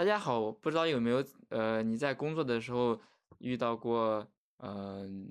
[0.00, 2.98] 大家好，不知道有没有呃你在工作的时候
[3.36, 4.26] 遇到过
[4.56, 5.30] 嗯、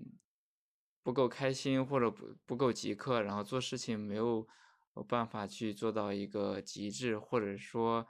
[1.01, 4.47] 不够开心或者不不够即刻，然后做事情没有
[5.07, 8.07] 办法去做到一个极致，或者说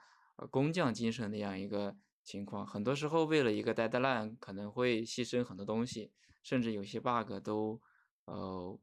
[0.52, 1.96] 工匠精神那样一个
[2.26, 2.68] 情况。
[2.68, 6.12] 很多时候为了一个 deadline，可能会牺牲很多东西，
[6.44, 7.82] 甚至有些 bug 都
[8.26, 8.78] 呃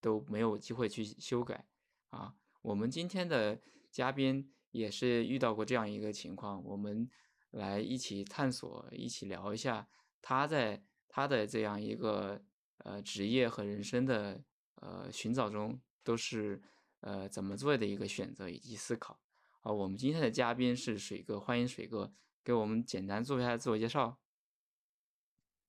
[0.00, 1.66] 都没有机会去修改
[2.10, 2.36] 啊。
[2.62, 7.08] 我们今天的嘉宾也是遇到过这样一个情况，我们
[7.50, 9.88] 来一起探索，一起聊一下
[10.20, 12.42] 他在他的这样一个
[12.78, 14.42] 呃职业和人生的
[14.76, 16.62] 呃寻找中都是
[17.00, 19.20] 呃怎么做的一个选择以及思考。
[19.60, 22.12] 好，我们今天的嘉宾是水哥，欢迎水哥
[22.44, 24.18] 给我们简单做一下自我介绍。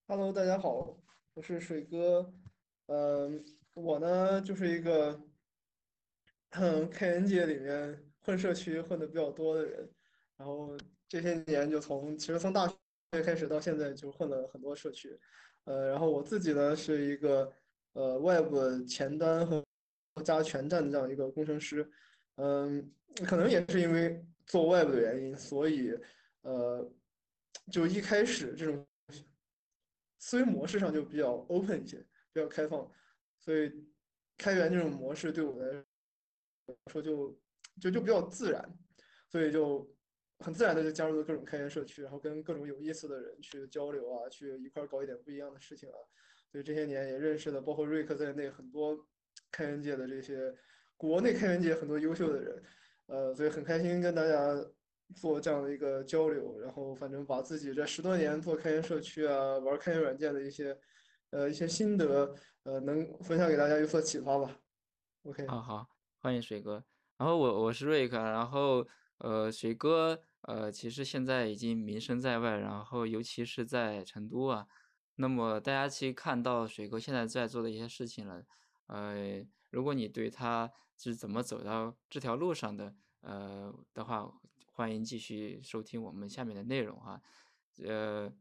[0.07, 0.97] Hello，大家好，
[1.33, 2.33] 我是水哥。
[2.87, 3.43] 嗯，
[3.73, 5.21] 我呢就是一个
[6.51, 9.89] 嗯 开源界里面混社区混的比较多的人，
[10.35, 10.77] 然后
[11.07, 12.75] 这些年就从其实从大学
[13.23, 15.17] 开始到现在就混了很多社区。
[15.63, 17.49] 呃，然后我自己呢是一个
[17.93, 19.65] 呃 Web 前端和
[20.25, 21.89] 加全站的这样一个工程师。
[22.35, 22.91] 嗯，
[23.25, 25.97] 可能也是因为做 Web 的原因，所以
[26.41, 26.85] 呃
[27.71, 28.85] 就一开始这种。
[30.19, 31.97] 思维模式上就比较 open 一些，
[32.33, 32.91] 比较开放，
[33.39, 33.71] 所以
[34.37, 35.85] 开源这种模式对我来
[36.91, 37.33] 说就
[37.79, 38.77] 就就比较自然，
[39.29, 39.87] 所以就
[40.39, 45.97] 很自然的就加入了各种开源社区，然后跟各种有意思的人去交流啊，去一块搞一点不一样的事情啊。
[46.51, 48.97] 所以这些年也认识了包括瑞克在内很多
[49.51, 50.55] 开源界的这些
[50.95, 52.63] 国内开源界很多优秀的人，
[53.07, 54.55] 呃，所以很开心跟大家
[55.15, 60.77] 做这样的一个交流，然后反正把自己这十多年做开源社区啊，玩开源软件的一些
[61.31, 62.33] 呃一些心得，
[62.63, 64.57] 呃，能分享给大家有所启发吧。
[65.23, 65.87] OK，好好，
[66.19, 66.83] 欢迎水哥。
[67.17, 68.87] 然后我我是瑞克，然后
[69.17, 74.67] 呃水哥呃其实现在已经名声在外，然后尤其是在成都啊，
[75.15, 78.43] 那么大家其实看到水哥现在在做的一些事情了，
[78.85, 84.31] 呃，如果你对他是怎么走到这条路上的呃的话，
[84.71, 87.19] 欢迎继续收听我们下面的内容哈。
[87.83, 88.31] 呃，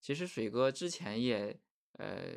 [0.00, 1.58] 其实水哥之前也
[1.92, 2.34] 呃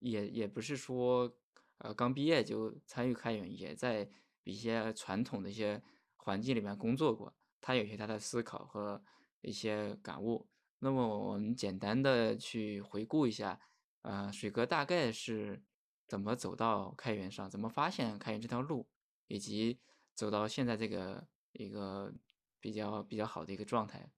[0.00, 1.32] 也也不是说
[1.78, 4.08] 呃刚毕业就参与开源，也在
[4.46, 5.82] 一些传统的一些
[6.14, 9.02] 环境里面工作过，他有些他的思考和
[9.40, 10.48] 一些感悟。
[10.78, 13.60] 那么我们简单的去回顾一下，
[14.02, 15.64] 呃，水哥大概是
[16.06, 18.88] 怎么走到开源上，怎么发现开源这条路，
[19.26, 19.80] 以及
[20.14, 22.14] 走到现在这个一个
[22.60, 24.12] 比较比较好的一个状态。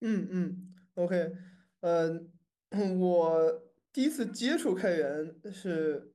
[0.00, 1.32] 嗯嗯，OK，
[1.80, 2.20] 呃，
[3.00, 3.62] 我
[3.92, 6.14] 第一次接触开源是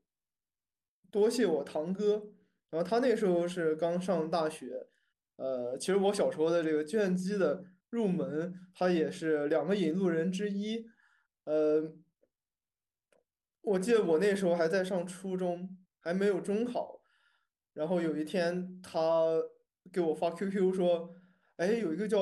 [1.11, 2.23] 多谢我堂哥，
[2.69, 4.87] 然后他那时候是刚上大学，
[5.35, 10.85] 呃，其实我小时候的这个计算机的入门，他也是两个引路人之一，
[11.43, 11.93] 呃，
[13.61, 17.01] 我记得我那时候还在上初中，还没有中考。
[17.73, 19.25] 然后有一天，他
[19.93, 21.09] 给我发 QQ 说
[21.55, 22.19] ：“哎，有一个叫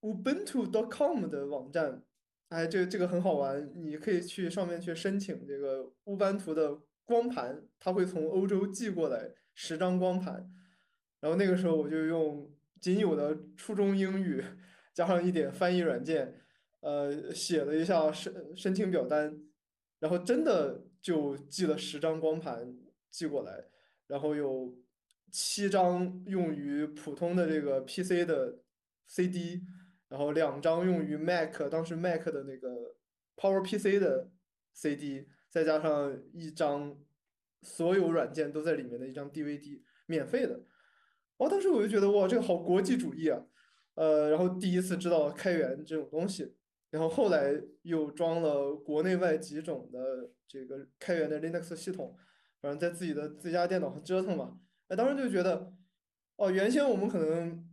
[0.00, 2.02] Ubuntu.com 的网站，
[2.48, 10.52] 哎，这这个很好玩，你可以去上面去申请这个乌班图的光盘，它会从欧洲寄过来十张光盘。”
[11.20, 14.44] 然后那个时候我就用仅有的初中英语
[14.94, 16.40] 加上一点翻译软件，
[16.80, 19.36] 呃，写了一下申申请表单。
[19.98, 22.76] 然后真的就寄了十张光盘
[23.10, 23.64] 寄过来，
[24.06, 24.78] 然后有
[25.32, 28.60] 七张用于普通的这个 PC 的
[29.08, 29.62] CD，
[30.08, 32.94] 然后两张用于 Mac，当时 Mac 的那个
[33.36, 34.30] PowerPC 的
[34.72, 36.96] CD，再加上一张
[37.62, 40.60] 所有软件都在里面的一张 DVD，免费的。
[41.38, 43.40] 哦，当时我就觉得哇，这个好国际主义啊，
[43.94, 46.54] 呃，然后第一次知道开源这种东西。
[46.90, 52.16] 然后后来又装了国内外几种的这个开源的 Linux 系统，
[52.62, 54.58] 反正在自己的自家电脑上折腾嘛。
[54.86, 55.70] 哎，当时就觉得，
[56.36, 57.68] 哦，原先我们可能，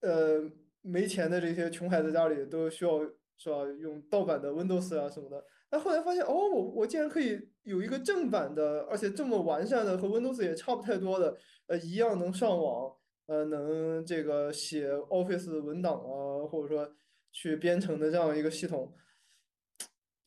[0.00, 0.50] 呃，
[0.82, 3.00] 没钱的这些穷孩子家里都需要
[3.38, 5.42] 是吧，用盗版的 Windows 啊什么的。
[5.74, 11.36] 但后来发现，哦，我我竟然可以有一个正版的，而且这么完善的，和 Windows 也差不太多的，
[11.66, 12.92] 呃，一样能上网，
[13.26, 16.94] 呃，能这个写 Office 文档啊，或者说。
[17.36, 18.94] 去编程的这样一个系统，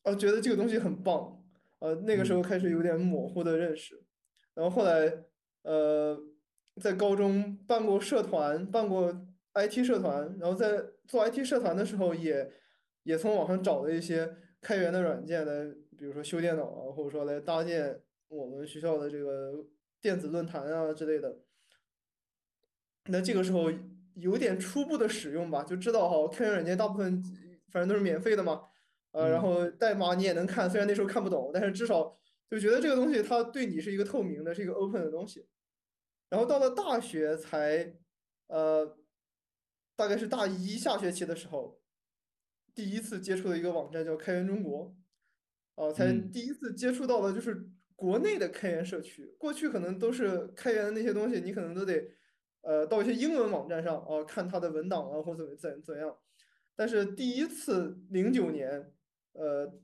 [0.02, 1.42] 呃，觉得这个东西很棒，
[1.78, 3.98] 呃，那个时候开始有点模糊的认识，
[4.52, 5.10] 然后后来，
[5.62, 6.20] 呃，
[6.82, 9.10] 在高中办过社团，办过
[9.54, 12.52] IT 社团，然后在做 IT 社团的时候，也
[13.04, 14.30] 也从网上找了一些
[14.60, 19.64] 开源的软件来，比如说修电脑啊，或者说来搭建我们学校的这个
[20.00, 21.38] 电子论坛啊之类的。
[23.10, 23.70] 那这个时候
[24.14, 27.22] 有点初步的使用吧，就知道哈，开源软件大部分
[27.68, 28.64] 反正都是免费的嘛，
[29.12, 32.18] 呃，然嗯后代码你也能看，虽然那时候看不懂，但是至少
[32.50, 35.46] 就觉得这个东西它对你是一个透明的，是一个 open 的东西。
[36.28, 37.94] 然后到了大学才，
[38.48, 38.98] 呃，
[39.96, 41.80] 大概是大一下学期的时候，
[42.78, 44.94] 第一次接触的一个网站叫开源中国，
[45.74, 49.34] 呃，才嗯第一次接触到的就是国内的开源社区。
[49.36, 52.08] 过去可能都是开源的那些东西，你可能都得，
[52.60, 56.16] 呃，到一些英文网站上啊，看它的文档啊，或怎么怎怎样。
[56.76, 58.92] 但是第一次零九年，
[59.32, 59.74] 呃，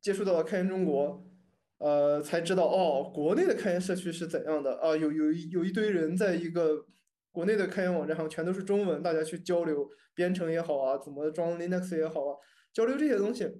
[0.00, 1.28] 接触到了开源中国。
[1.76, 4.96] 呃，才知道哦，国内的开源社区是怎样的啊？
[4.96, 6.86] 有有一有一堆人在一个
[7.32, 12.36] 国内的开源网站上，全都是中文，大家去交流编程也好啊，怎么装 Linux 也好啊，
[12.72, 13.50] 交流这些东西，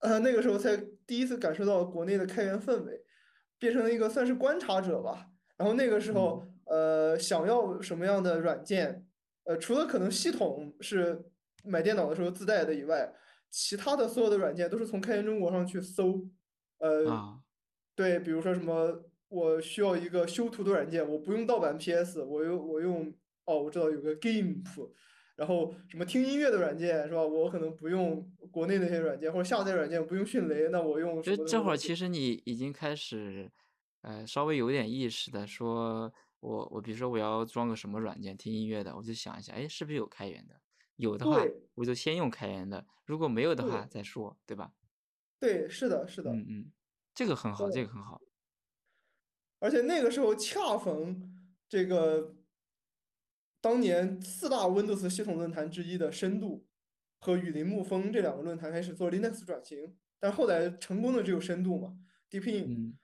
[0.00, 0.76] 呃，那个时候才
[1.06, 3.02] 第一次感受到国内的开源氛围，
[3.58, 5.26] 变成了一个算是观察者吧。
[5.56, 9.04] 然后那个时候，嗯呃，想要什么样的软件，
[9.44, 11.24] 呃，除了可能系统是
[11.64, 13.12] 买电脑的时候自带的以外，
[13.50, 16.26] 其他的所有的软件都是从开源中国上去搜。
[16.78, 17.40] 呃，啊，
[17.94, 24.90] 对，比如说什么，我需要一个修图的软件，我不用盗版 PS，我用我用哦，我知道有个 GIMP，
[25.36, 27.22] 然后什么听音乐的软件是吧？
[27.22, 31.76] 我可能不用国内那些软件，或者下载软件不用迅雷，那我用什就这会儿？
[31.76, 33.50] 其实你已经开始，
[34.02, 40.60] 呃，稍微有点意识的说，我我比如说我要装个什么软件听音乐的，我就想一下，哎，是不是有开源的？
[40.96, 41.40] 有的话，
[41.76, 44.72] 我就先用开源的；如果没有的话再说，对吧？
[45.38, 46.30] 对，是的，是的。
[46.32, 46.72] 嗯嗯，
[47.14, 48.20] 这个很好，这个很好。
[49.60, 51.32] 而且那个时候恰逢
[51.68, 52.34] 这个
[53.60, 56.66] 当年四大 Windows 系统论坛之一的深度
[57.20, 61.98] 和雨林沐风这两个论坛开始做 Linux 转型，但后来成功的只有深度嘛
[62.30, 62.98] ，Deepin，嗯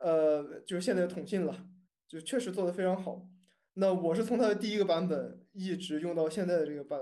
[0.00, 1.66] 呃，就是现在的统信了，
[2.06, 3.28] 就确实做得非常好。
[3.74, 7.00] 那我是从它的第一个版本一直用到现在的这个版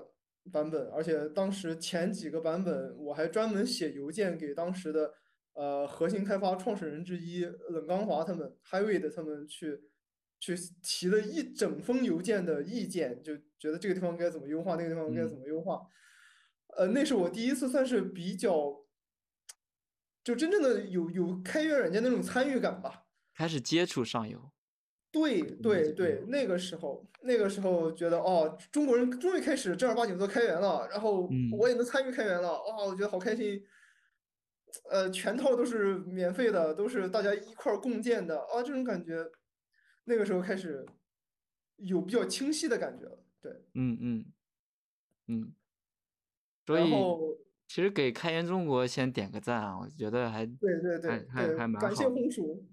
[0.51, 5.13] 版本，而且当时前几个版本我还专门写邮件给当时的
[5.55, 9.81] 呃核心开发创始人之一冷刚华他们 Highway 他们去
[10.41, 15.81] 去提了一整封邮件的意见，就觉得这个地方该怎么优化，那个地方该怎嗯，么优化。
[16.77, 18.85] 呃，那是我第一次算是比较，
[20.25, 23.05] 就真正的有有开源软件那种参与感吧。
[23.35, 24.51] 开始接触上游，
[25.13, 31.23] 对对对，那个时候，那个时候觉得哦，中国人终于开始正儿八经做开源了，然后
[31.53, 33.65] 我嗯也能参与开源了，哇，我觉得好开心。
[34.91, 39.25] 呃，全套都是免费的，都是大家一块儿共建的啊，这种感觉，
[40.05, 40.85] 那个时候开始
[41.77, 43.19] 有比较清晰的感觉了。
[43.41, 44.25] 对，嗯嗯
[45.27, 45.55] 嗯，
[46.67, 47.37] 所以然后
[47.69, 52.07] 其实给开源中国先点个赞啊，我觉得还对对对还还蛮感谢。
[52.09, 52.65] 红薯，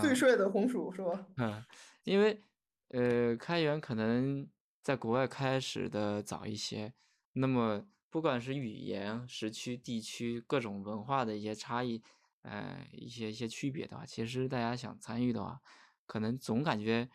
[0.00, 0.14] 最啊。
[0.14, 1.26] 帅的红薯是吧？
[1.36, 1.64] 嗯，
[2.04, 2.42] 因为
[2.88, 4.48] 呃，开源可能
[4.82, 6.94] 在国外开始的早一些，
[7.34, 12.02] 那么不管是语言、时区、地区各种文化的一些差异，
[12.42, 15.60] 呃，一些一些区别的话，其实大家想参与的话，
[16.06, 17.08] 可能总感觉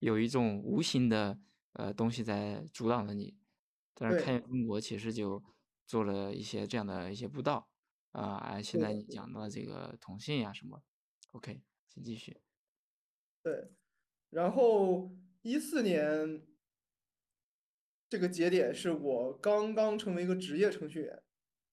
[0.00, 1.38] 有一种无形的
[1.74, 3.36] 呃东西在阻挡着你。
[3.94, 5.42] 但是开对，源中国其实就
[5.86, 7.68] 做了一些这样的一些步道
[8.10, 10.82] 啊，啊现，在你讲到这个同性呀什么
[11.32, 12.40] ，OK，请继续。
[13.42, 13.72] 对。
[14.30, 16.42] 然后一四年
[18.12, 21.22] 这个节点是我刚刚成为一个职业程序员，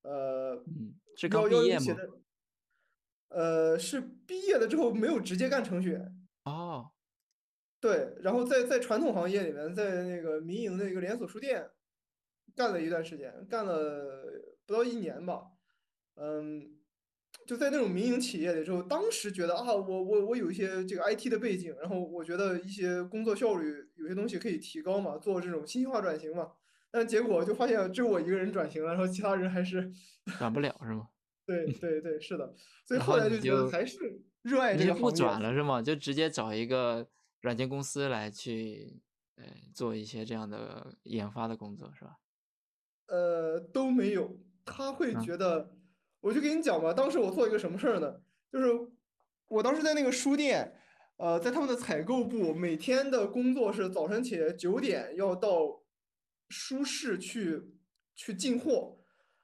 [0.03, 1.85] 呃，嗯，是刚要毕业吗？
[3.27, 6.91] 呃，是毕业了之后没有直接干程序员，哦，
[7.81, 11.71] 对，然后在在传统行业里面，在那个民营的一个连锁书店
[12.55, 15.51] 干了一段时间，干了不到一年吧，
[16.15, 16.78] 嗯，
[17.47, 26.51] 就在那种民营企业里之后，当时觉得啊，我我我有一些这个 IT 的背景，然后我觉得一些工作效率有些东西可以提高嘛，做这种信息化转型嘛，
[26.91, 29.91] 但结果就发现只有我一个人转型了，然后其他人还是，
[30.37, 31.09] 转不了是吗？
[31.45, 32.53] 对对对，是的，
[32.85, 35.15] 所以后后来就觉得还是热爱这个行业。
[35.15, 35.81] 转了是吗？
[35.81, 37.07] 就直接找一个
[37.41, 39.01] 软件公司来去，
[39.37, 42.17] 呃，做一些这样的研发的工作是吧？
[43.07, 44.37] 呃，都没有。
[44.63, 45.71] 他会嗯觉得，
[46.21, 48.21] 我就给你讲吧，当时我做一个什么事儿呢？
[48.51, 48.67] 就是
[49.47, 50.75] 我当时在那个书店，
[51.17, 55.81] 呃，在他们的采购部，每天的工作是早晨起来九点要到
[56.49, 57.71] 书市去
[58.15, 58.97] 去进货，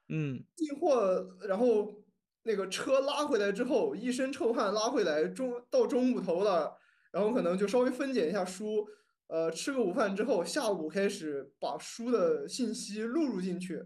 [0.08, 2.04] 嗯进货，然后
[2.42, 6.76] 那个车拉回来之后，一身臭汗拉回来，中到中午头了，
[7.12, 8.86] 然后可能就稍微分拣一下书，
[9.28, 13.84] 呃，吃个午饭之后，下午开始把书的信息录入进去，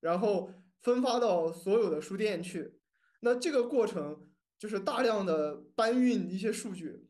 [0.00, 0.50] 然后
[0.82, 2.80] 分发到所有的书店去。
[3.20, 7.08] 那这个过程就是大量的搬运一些数据。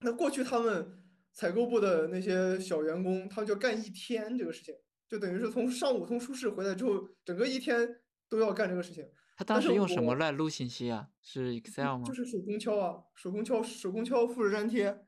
[0.00, 4.74] 那过去他们采购部的那些小员工，他们就干一天这个事情，
[5.08, 9.08] 就等于是从上午从书市回来之后，整个一天都要干这个事情。
[9.36, 11.08] 他当时用什么我来录信息啊？
[11.22, 12.02] 是 Excel 吗？
[12.04, 15.04] 就是手工敲啊，手工敲，手工敲，复制粘贴。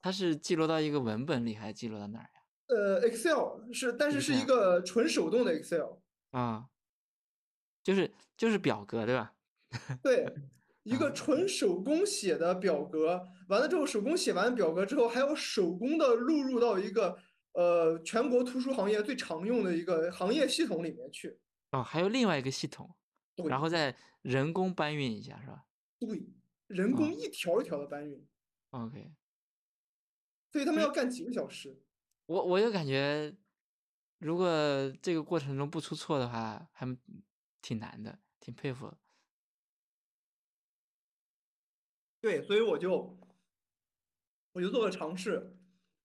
[0.00, 2.37] 它是记录到一个文本里，还是记录到哪儿呀？
[2.68, 5.98] 呃，Excel 是，但是是一个纯手动的 Excel。
[6.30, 6.68] 啊，
[7.82, 9.34] 就是就是表格对吧？
[10.02, 10.26] 对，
[10.82, 17.18] 一个啊纯手工写的表格，完了之后，手工写完表格之后，还要手工的录入到一个
[17.52, 21.38] 呃全国图书行业最常用的一个行业系统里面去。
[21.70, 22.94] 哦，还有另外一个系统，
[23.34, 25.64] 对然后再人工搬运一下是吧
[25.98, 26.26] 对，
[26.66, 28.26] 人啊工一条一条的搬运
[28.70, 29.12] ，？OK，
[30.52, 31.82] 所以他们要干几个小时。
[32.28, 33.34] 我我就感觉，
[34.18, 34.46] 如果
[35.00, 36.86] 这个过程中不出错的话，还
[37.62, 38.98] 挺难的，挺佩服的。
[42.20, 43.18] 对，所以我就
[44.52, 45.56] 我就做了尝试，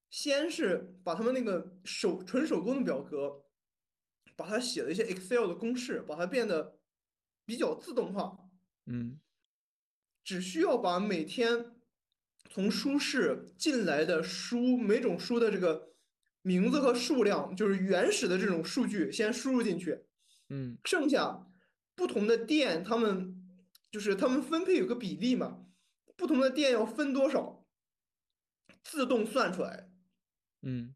[0.10, 3.44] 先是把他们那个手纯手工的表格，
[4.38, 6.80] 把它写了一些 Excel 的公式，把它变得
[7.44, 8.50] 比较自动化。
[8.86, 9.20] 嗯
[10.24, 11.76] 只需要把每天
[12.50, 15.93] 从书市进来的书，每种书的这个
[16.44, 20.04] 名字和数量，就是原始的这种数据，先输入进去。
[20.50, 21.48] 嗯剩下
[21.96, 23.36] 不同的店，他们
[23.90, 25.66] 就是他们分配有个比例嘛，
[26.16, 27.66] 不同的店要分多少，
[28.84, 29.90] 自动算出来，
[30.62, 30.94] 嗯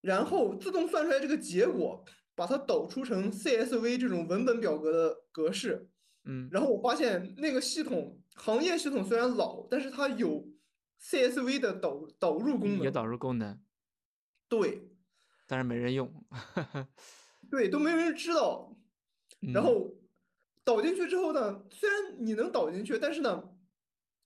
[0.00, 5.88] 然后自动算出来这个结果，把它导出成 CSV 这种文本表格的格式。
[6.24, 10.46] 嗯然后我发现那个系统行业系统虽然老，但是它有
[11.00, 12.80] CSV 的导导入功能。
[12.80, 13.58] 也导入功能，
[14.48, 14.88] 对
[15.46, 16.12] 但是没人用。
[17.50, 18.76] 对，都没有人知道。
[19.40, 19.94] 然嗯后
[20.64, 23.56] 导进去之后呢，虽然你能导进去，但是呢，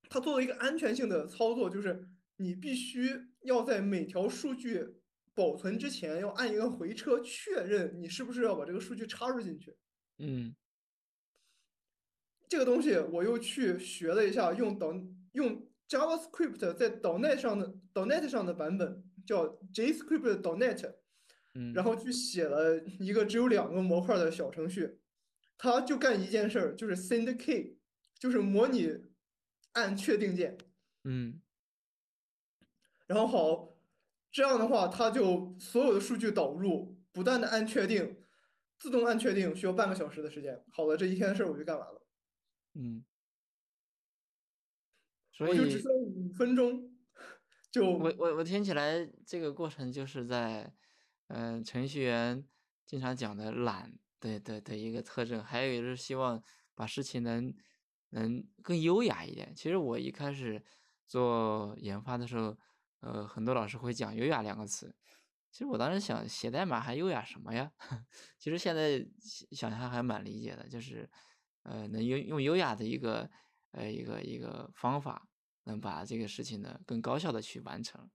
[0.09, 4.97] 它作为一个安全性的操作，就是你必须要在每条数据
[5.35, 9.77] 保存之前，要按一个回车确认你是不是要把这个数据插入进去。
[10.19, 10.55] 嗯
[12.49, 14.93] 这个东西我又去学了一下，用导
[15.33, 20.95] 用 JavaScript 在 .NET 上的 .NET 上的版本叫 JScript .NET，
[21.55, 25.01] 嗯，然后去写了一个只有两个模块的小程序，
[25.57, 27.79] 它就干一件事儿，就是 send key，
[28.19, 28.91] 就是模拟
[29.73, 30.59] 按确定键，
[31.05, 31.41] 嗯
[33.07, 33.77] 然后好，
[34.31, 38.17] 这样的话它就所有的数据导入，不断的按确定，
[38.79, 40.65] 自动按确定需要半个小时的时间。
[40.71, 42.07] 好了，这一天的事儿我就干完了。
[42.75, 43.05] 嗯，
[45.33, 46.92] 所我就只以需要五分钟，
[47.73, 50.73] 就我我我听起来这个过程就是在，
[51.29, 52.47] 嗯、程序员
[52.85, 56.43] 经常讲的懒对对的一个特征，还有就是希望
[56.75, 57.55] 把事情能
[58.11, 59.55] 能更优雅一点。
[59.57, 60.63] 其实我一开始
[61.07, 62.59] 做研发的时候，
[63.01, 64.95] 呃，很多老师会讲“优雅”两个词。
[65.51, 67.73] 其实我当时想，写代码还优雅什么呀？
[68.39, 69.03] 其实现在
[69.51, 71.11] 想想还蛮理解的，就是，
[71.63, 73.31] 呃，能用用优雅的一个
[73.73, 75.27] 呃一个一个方法，
[75.65, 78.11] 能把这个事情呢更高效的去完成。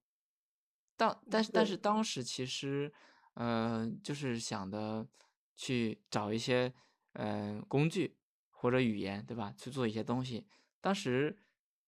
[0.97, 2.91] 当但是但是当时其实，
[3.35, 5.07] 呃，就是想的
[5.55, 6.73] 去找一些
[7.13, 8.17] 呃工具
[8.49, 9.53] 或者语言，对吧？
[9.57, 10.47] 去做一些东西。
[10.81, 11.37] 当时，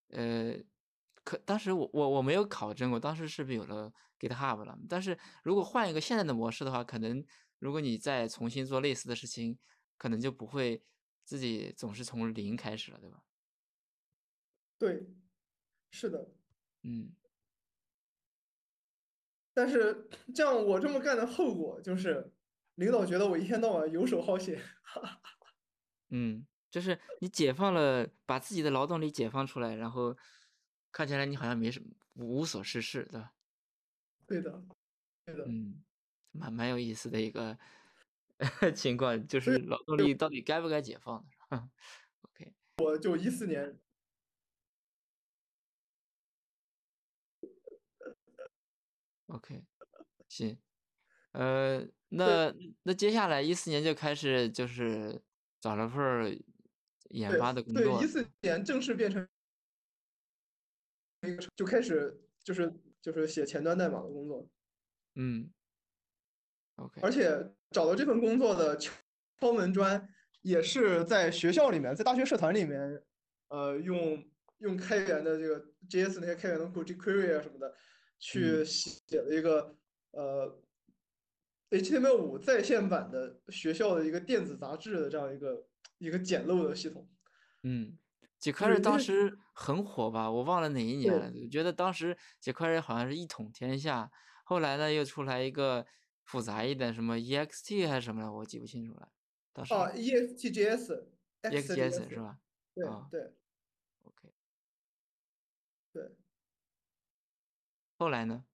[0.09, 0.55] 呃，
[1.23, 4.77] 可当时我我我没有考证过，当时是不是有了 GitHub 了？
[4.87, 7.25] 但是如果换一个现在的模式的话，可能
[7.57, 9.57] 如果你再重新做类似的事情，
[9.97, 10.83] 可能就不会
[11.25, 13.23] 自己总是从零开始了，对吧？
[14.79, 15.05] 对，
[15.91, 16.29] 是的。
[16.84, 17.12] 嗯
[19.53, 22.31] 但是这样我这么干的后果就是，
[22.75, 24.58] 领导觉得我一天到晚游手好闲。
[26.12, 30.15] 嗯，就是你解放了，把自己的劳动力解放出来，然后
[30.91, 33.34] 看起来你好像没什么无所事事，对吧？
[34.25, 34.63] 对的，
[35.25, 35.43] 对的。
[35.46, 35.84] 嗯，
[36.31, 37.58] 蛮蛮有意思的一个
[38.74, 41.69] 情况，就是劳动力到底该不该解放的？
[42.22, 43.77] OK，我就一四年，
[49.29, 49.63] OK，
[50.27, 50.57] 行，
[51.33, 55.21] 呃，那那接下来一四年就开始就是
[55.62, 56.36] 找了份儿
[57.09, 58.25] 研发的工作对，作一，四。
[58.41, 59.27] 年正式变成
[61.55, 64.50] 就开始就是就是写前端代码的工作，
[65.15, 65.51] 嗯
[66.77, 68.91] ，OK，而且找到这份工作的敲
[69.39, 70.09] 敲门砖
[70.41, 73.03] 也是在学校里面，在大学社团里面，
[73.50, 74.25] 呃，用
[74.59, 77.75] 用开源的这个 JS 那些开源的库 jQuery 啊什么的，
[78.19, 79.75] 去嗯写了一个
[80.11, 80.61] 呃
[81.71, 85.65] HTML5 在线版的学校的一个电子杂志的这样一个
[85.97, 87.09] 一个简陋的系统。
[87.63, 87.97] 嗯
[88.39, 91.31] ，jQuery 对，那当时很火吧，我忘了哪一年了。
[91.49, 94.11] 觉得当时 jQuery 好像是一统天下，
[94.43, 95.85] 后来呢又出来一个
[96.23, 99.11] 复杂一点，什么 ext 还是什么的，我记不清楚了。
[99.53, 101.05] 当时啊，EXTJS、
[101.43, 102.39] EXJS 是吧？
[102.73, 103.33] 对啊对
[104.03, 104.29] ，OK。
[105.93, 106.15] 对。
[108.00, 108.46] 后来呢？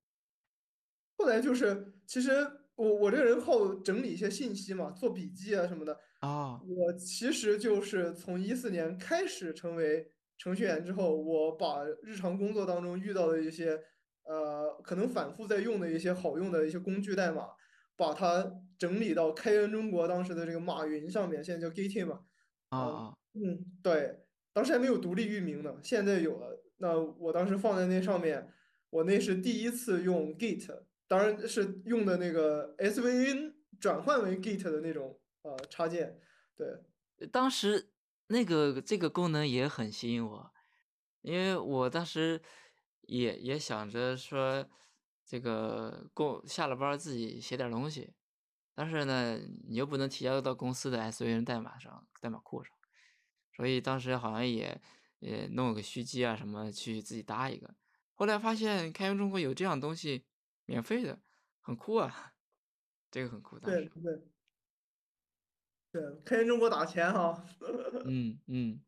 [1.18, 2.32] 后来就是，其实
[2.74, 5.96] 我我这个人好整理一些信息嘛，做笔记啊什么的。
[6.22, 13.80] 哦，我其实就是从一四年开始成为程序员之后，我把日常工作当中遇到的一些
[14.24, 17.50] 呃可能反复在用的一些好用的一些工具代码，
[17.96, 22.22] 把它整理到开源中国当时的这个马云上面，现在叫 Git 嘛。
[22.70, 26.64] 啊，嗯，对，当时还没有独立域名呢，现在有了。
[26.78, 28.52] 那我当时放在那上面，
[28.96, 36.22] 我那是第一次用 Git，当然是用的那个 SVN 转换为 Git 的那种呃插件。
[36.56, 37.92] 对，当时
[38.28, 40.54] 那个这个功能也很吸引我，
[41.22, 42.42] 因为我当时
[43.02, 44.66] 也也想着说，
[45.25, 48.14] 这个过下了班自己写点东西，
[48.74, 49.38] 但是呢，
[49.68, 52.74] 你又不能提交到公司的 SVN 代码上、代码库上，
[53.58, 54.82] 所以当时好像也
[55.20, 57.75] 也弄个虚机啊什么去自己搭一个。
[58.15, 60.25] 后来发现开源中国有这样东西，
[60.65, 61.19] 免费的，
[61.62, 62.34] 很酷啊，
[63.12, 63.89] 这个很酷，当时。
[63.93, 64.22] 对对
[65.91, 67.45] 对，开源中国打钱哈。
[68.05, 68.81] 嗯嗯，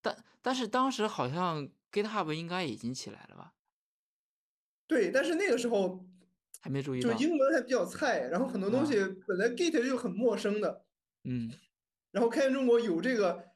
[0.00, 3.54] 但但是当时好像 GitHub 应该已经起来了吧？
[4.86, 6.04] 对，但是那个时候
[6.60, 7.16] 还没注意就到。
[7.18, 8.94] 英文还比较菜，然后很多东啊西
[9.26, 10.84] 本来 Git 就很陌生的，
[11.24, 11.52] 嗯
[12.10, 13.49] 然后开源中国有这个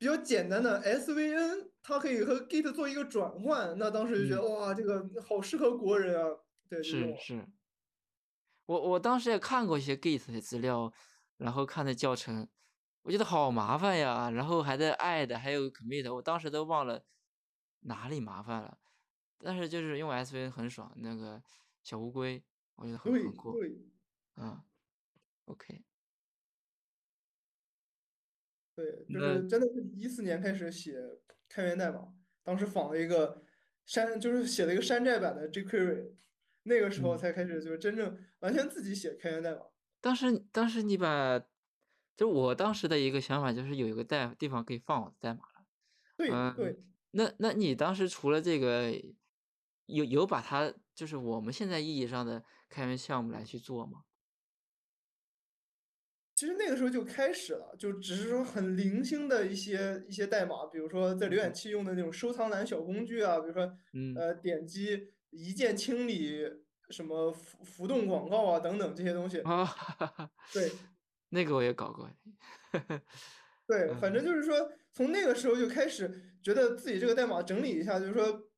[0.00, 6.38] 比较简单的 SVN，它可以和 Git 做一个转换，那当时就觉得、哇，这个好适合国人啊，
[6.70, 6.82] 对。
[6.82, 7.46] 是是，
[8.64, 10.90] 我我当时也看过一些 Git 的资料，
[11.36, 12.48] 然后看的教程，
[13.02, 17.04] 我觉得好麻烦呀，然后还得 add，还有 commit，我当时都忘了
[17.80, 18.78] 哪里麻烦了，
[19.38, 21.42] 但是就是用 SVN 很爽，那个
[21.82, 22.42] 小乌龟，
[22.76, 23.76] 我觉得很酷，对。
[24.36, 24.62] 嗯
[25.44, 25.84] ，OK，
[28.80, 30.94] 对，就那是真的是一四年开始写
[31.48, 32.08] 开源代码，
[32.42, 33.42] 当时仿了一个
[33.84, 36.12] 山，就是写了一个山寨版的 jQuery，
[36.62, 39.60] 那个时候嗯才开始就是真正完全自己写开源代码。
[40.00, 41.40] 当时当时你把，
[42.16, 45.66] 就我当时的一个想法就是有一个代地方可以放我的代码了。
[46.16, 48.92] 嗯，对对，那那你当时除了这个，
[49.86, 54.04] 有有把它就是我们现在意义上的开源项目来去做吗？
[56.40, 66.42] 其实那个时候就开始了，就只是说很零星的一些一些代码，比如说在浏览器用的那种收藏栏小工具啊，比如说嗯呃点击一键清理
[66.88, 69.40] 什么浮浮动广告啊等等这些东西。
[69.40, 70.72] 啊，哈哈，对
[71.28, 72.08] 那个我也搞过。
[73.68, 76.10] 对，反正嗯就是说从那个时候就开始
[76.42, 78.48] 觉得自己这个代码整理一下，就是说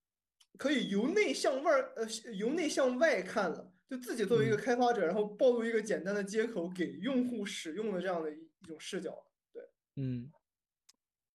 [0.57, 9.26] 可以由内向外，呃，由内向外看了，就自己作为一个嗯开发者，然后暴露一个简单的接口给用户使用的这样的一一种视角。
[9.52, 9.62] 对。
[9.96, 10.33] 嗯，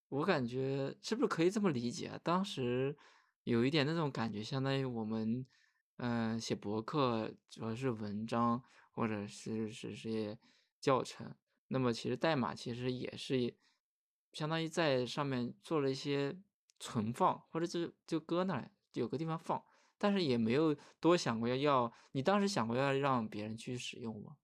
[0.09, 2.19] 我感觉是不是可以这么理解啊？
[2.23, 2.97] 当时
[3.43, 5.45] 有一点那种感觉，相当于我们，
[5.97, 10.39] 嗯、写博客主要是文章或者是是些
[10.81, 11.35] 教程，
[11.67, 13.55] 那么其实代码其实也是一
[14.33, 16.35] 相当于在上面做了一些
[16.79, 19.63] 存放，或者就就搁那儿有个地方放，
[19.97, 24.37] 但是也没有多想过要要，你当时想过要让别人去使用吗？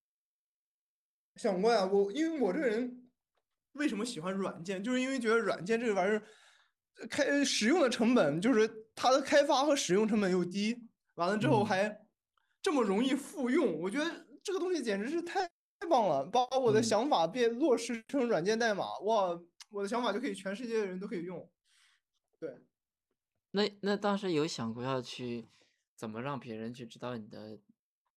[1.36, 3.10] 想过呀，我因为我这个人
[3.74, 6.22] 为什么喜欢软件，就是因为觉得软件这个玩意儿
[7.00, 10.78] 呃开使用的成本，就是它的开发和使用成本又低，
[11.16, 12.06] 完了之后嗯还
[12.62, 15.42] 这么容易复用，我觉得这个东西简直是太
[15.80, 19.40] 太棒了，把我的嗯想法变落实成软件代码，哇，
[19.72, 21.50] 我的想法就可以全世界的人都可以用。
[22.40, 22.50] 对，
[23.56, 25.48] 那那当时有想过要去
[25.96, 27.60] 怎么让别人去知道你的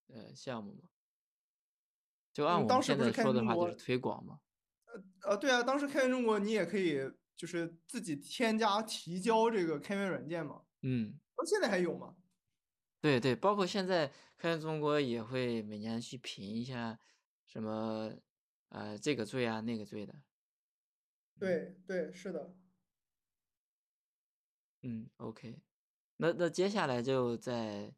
[0.09, 0.89] 呃项目吗？
[2.33, 4.41] 就按嗯，我现在说的话就是推广嘛。
[5.23, 6.99] 呃，对啊，当时开源中国你也可以
[7.37, 12.17] 就是自己添加提交这个开源软件嘛，嗯，到现在还有吗？
[13.03, 16.99] 对对，包括现在开源中国也会每年去评一下
[17.45, 18.11] 什么
[18.71, 20.15] 呃这个罪啊那个罪的。
[21.39, 22.57] 对对，是的。
[24.89, 25.61] 嗯，OK，
[26.19, 27.93] 那那接下来就在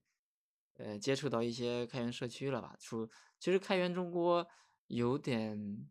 [0.78, 2.74] 呃接触到一些开源社区了吧？
[2.80, 3.06] 除
[3.38, 4.48] 其实开源中国
[4.86, 5.86] 有点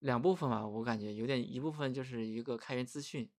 [0.00, 3.30] 两部分吧，我感觉有点一部分就是一个开源资讯，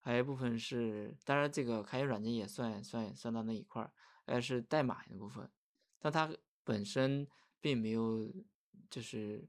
[0.00, 3.90] 还有一部分是当然这个开源软件也算算算到那一块儿，
[4.26, 5.50] 呃是代码的部分，
[5.98, 6.30] 但它
[6.62, 7.26] 本身
[7.58, 8.30] 并没有
[8.90, 9.48] 就是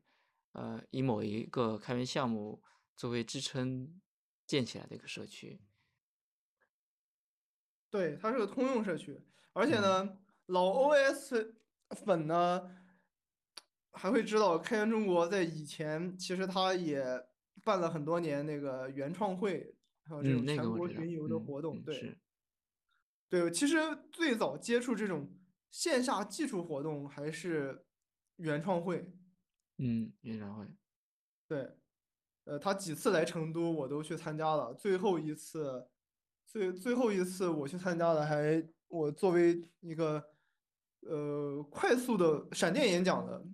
[0.54, 2.63] 呃以某一个开源项目
[2.96, 4.00] 作为支撑
[4.48, 5.60] 建起来的一个社区。
[7.89, 9.19] 对，它是个通用社区，
[9.54, 11.54] 而且嗯呢，老 OS
[12.06, 12.75] 粉呢
[13.91, 17.04] 还会知道，开源中国在以前其实它也
[17.63, 21.82] 办了很多年那个原创会，还有这嗯，种那个我知道，全国巡游的嗯活动。
[21.84, 22.17] 对
[23.30, 23.78] 对，其实
[24.12, 25.38] 最早接触这种
[25.69, 27.86] 线下技术活动还是
[28.38, 29.12] 原创会。
[29.82, 30.67] 嗯，演唱会，
[31.47, 31.71] 对，
[32.43, 34.73] 呃，他几次来成都，我都去参加了。
[34.73, 35.88] 最后一次，
[36.50, 40.32] 最最后一次我去参加的还，我作为一个
[41.02, 43.46] 呃快速的闪电演讲的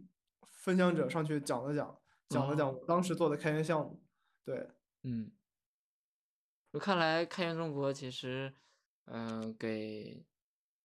[0.48, 4.02] 分享者上去讲了讲，讲了讲哦，我当时做的开源项目。
[4.46, 4.70] 对，
[5.04, 5.30] 嗯。
[6.72, 8.54] 我看来开源中国其实，
[9.06, 10.26] 嗯、给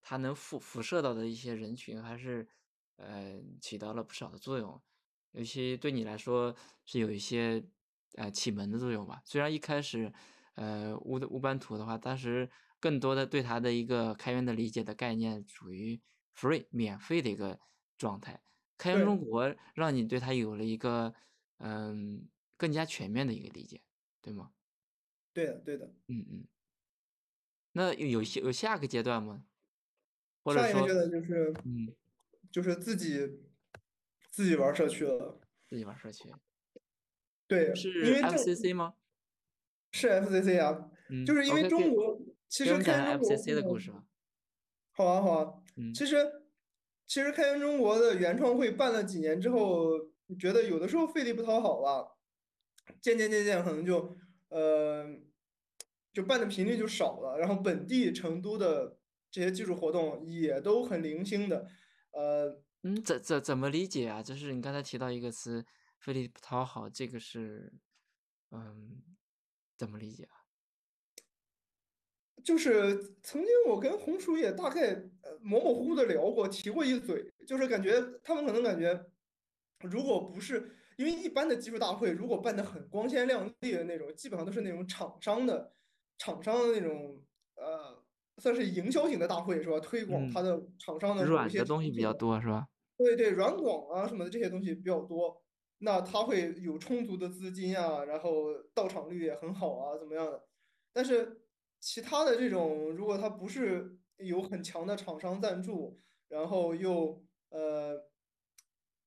[0.02, 2.48] 它能辐辐射到的一些人群还是，
[2.96, 4.82] 呃，起到了不少的作用，
[5.30, 7.64] 尤其对你来说是有一些，
[8.14, 9.22] 呃，启蒙的作用吧。
[9.24, 10.12] 虽然一开始，
[10.54, 16.00] 呃，乌的乌班图的话，当时更多的对它的一个开源的理解的概念属于
[16.34, 17.58] free 免费的一个
[17.96, 18.42] 状态，
[18.76, 21.14] 开源中，国让你对它有了一个，
[21.58, 23.82] 嗯、更加全面的一个理解，
[24.20, 24.52] 对吗？
[25.32, 25.86] 对的，对的。
[26.08, 26.44] 嗯嗯。
[27.72, 29.44] 那有有下有下个阶段吗？
[30.42, 31.94] 或者说，上一个阶段就是嗯，
[32.50, 33.44] 就是自己
[34.30, 35.40] 自己玩社区了。
[35.68, 36.34] 自己玩社区，
[37.46, 38.94] 对，是 FCC 吗？
[39.92, 40.72] 是 FCC 啊，
[41.26, 44.04] 就嗯是因为中国其实开源中国 FCC 的故事吧。
[44.92, 45.54] 好啊，好啊。
[45.76, 46.16] 嗯其实，
[47.06, 49.90] 其实开源中国的原创会办了几年之后，
[50.38, 52.06] 觉得有的时候费力不讨好吧，
[53.00, 54.14] 渐渐渐渐可能就，
[54.48, 55.06] 呃，
[56.12, 57.38] 就办的频率就少了。
[57.38, 58.98] 然后本地成都的
[59.30, 61.66] 这些技术活动也都很零星的，
[62.12, 64.22] 呃，嗯，怎怎怎么理解啊？
[64.22, 65.64] 就是你刚才提到一个词
[65.98, 67.72] “费力不讨好”，这个是，
[68.50, 69.02] 嗯，
[69.80, 70.36] 怎么理解啊？
[72.44, 79.06] 就是曾经我跟红薯也大概呃模模糊糊的聊过，提过一嘴，就是感觉他们可能感觉，
[79.80, 85.72] 如果不是因为一般的技术大会，如果办的很光鲜亮丽的那种，基本上都是那种厂商的
[86.18, 87.18] 厂商的那种
[87.54, 88.04] 呃，
[88.36, 89.80] 算是营销型的大会是吧？
[89.80, 92.12] 推广它嗯，的厂商的软些的东西比较。
[92.12, 92.66] 多是吧？
[92.98, 95.42] 对对，软广啊什么的这些东西比较多，
[95.82, 100.44] 那他会有充足的资金啊，然后到场率也很好啊，怎么样的？
[100.92, 101.42] 但是
[101.78, 108.10] 其他的这种，如果他不是有很强的厂商赞助，然后又呃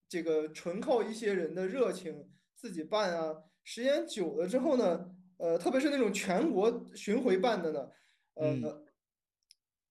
[0.10, 7.90] 这个纯靠一些人的热情自己办啊，时间久了之后呢，呃，特别是那种全国巡回办的呢。
[8.36, 8.86] 嗯呃，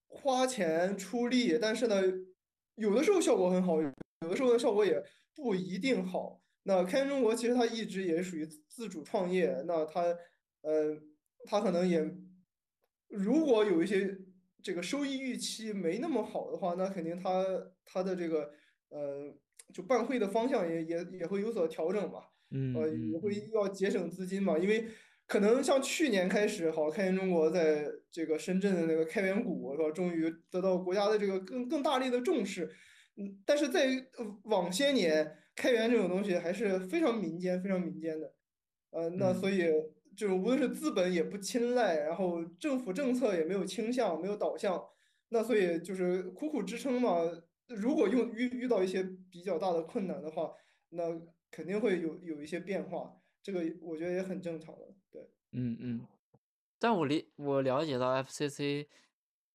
[0.09, 2.03] 花钱出力，但是呢，
[2.75, 5.01] 有的时候效果很好，有的时候的效果也
[5.35, 6.43] 不一定好。
[6.65, 10.03] 那开源中国其实它一直也属于自主创业，那它
[10.63, 10.97] 呃，
[11.45, 12.09] 它可能也
[13.09, 14.19] 如果有一些
[14.63, 17.45] 这个收益预期没那么好的话，那肯定它
[17.85, 18.51] 它的这个
[18.91, 19.35] 呃，
[19.75, 22.29] 就办会的方向也也也会有所调整吧。
[22.55, 24.87] 嗯呃，也会要节省资金嘛，因为
[25.27, 32.71] 可能像去年开始，好，开源中国在这个深圳的那个开源谷，是吧，终于得到国家的这个更更大力的重视。
[33.17, 33.87] 嗯，但是在
[34.19, 38.35] 呃往些年，开源这种东西还是非常民间、非常民间的。
[38.91, 39.67] 呃，那所嗯以
[40.17, 44.83] 就是无论是资本也不青睐，然后政府政策也没有倾向，没有导向，
[45.31, 47.21] 那所以就是苦苦支撑嘛。
[47.69, 50.53] 如果用遇遇到一些比较大的困难的话，
[50.91, 51.05] 那
[51.51, 54.95] 肯定会有有一些变化，这个我觉得也很正常的。
[55.11, 56.07] 对，嗯嗯。
[56.79, 58.89] 但我理我了解到 FCC，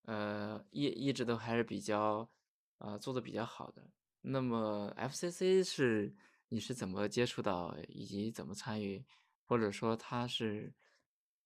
[0.02, 2.30] 呃，一一直都还是比较，
[2.78, 3.90] 呃，做的比较好的。
[4.20, 6.14] 那么 FCC 是
[6.48, 9.04] 你是怎么接触到，以及怎么参与，
[9.44, 10.72] 或者说它是，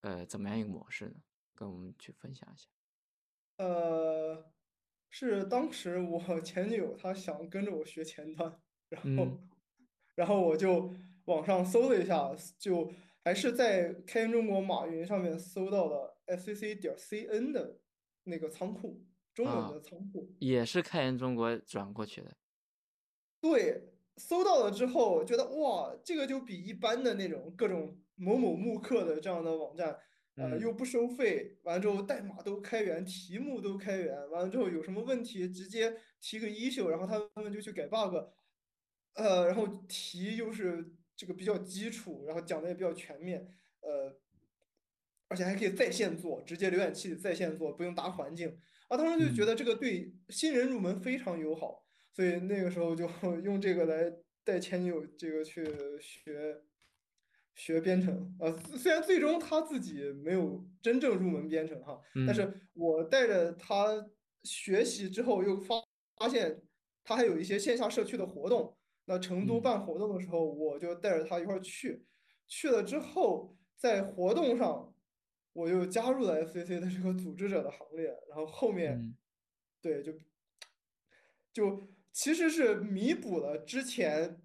[0.01, 1.23] 呃，怎么样一个模式呢？
[1.55, 2.69] 跟我们去分享一下。
[3.59, 4.53] 呃，
[5.11, 9.39] 是当时我 前女友她想跟着我学前端，然嗯，后
[10.15, 10.93] 然后我就
[11.27, 17.79] 网上搜了一下，就还是在开源中国马云上面搜到了 fcc 点 cn 的
[18.25, 19.05] 那个仓库，
[19.35, 20.35] 中文啊，的仓库。
[20.41, 22.37] 也是开源中国转过去的。
[23.43, 23.83] 对，
[24.19, 29.99] 搜到了之后，觉得哇，这个就比一般的那种各种某某慕课的这样的网站，
[30.37, 30.61] 呃，嗯。
[30.61, 38.15] 又不收费，完了之后代码都开源，题目都开源，完了之后有什么问题直接提个 issue，然后他们就去改 bug，
[39.15, 43.45] 呃，然后题又是这个比较基础，然后讲的也比较全面，
[43.81, 44.21] 呃，
[45.27, 48.57] 而且还可以在线做，直接浏览器里在线做，不用搭环境。
[48.89, 49.47] 啊，当时就觉嗯。
[49.47, 51.82] 得这个对新人入门非常友好，
[52.15, 53.07] 所以那个时候就
[53.43, 54.13] 用这个来
[54.45, 55.65] 带前女友这个去
[56.01, 56.63] 学
[57.55, 58.37] 学编程。
[58.41, 64.11] 呃，虽然最终他自己没有真正入门编程哈，但嗯是我带着他
[64.45, 65.77] 学习之后，又发
[66.17, 66.63] 发现
[67.05, 68.77] 他还有一些线下社区的活动。
[69.07, 72.07] 那成都嗯办活动的时候，我就带着他一块儿去。
[72.47, 74.95] 去了之后，在活动上，
[75.53, 78.07] 我又加入了 FCC 的这个组织者的行列。
[78.29, 79.17] 然后后面，嗯
[79.81, 80.13] 对，就
[81.53, 84.43] 就其实是弥补了之前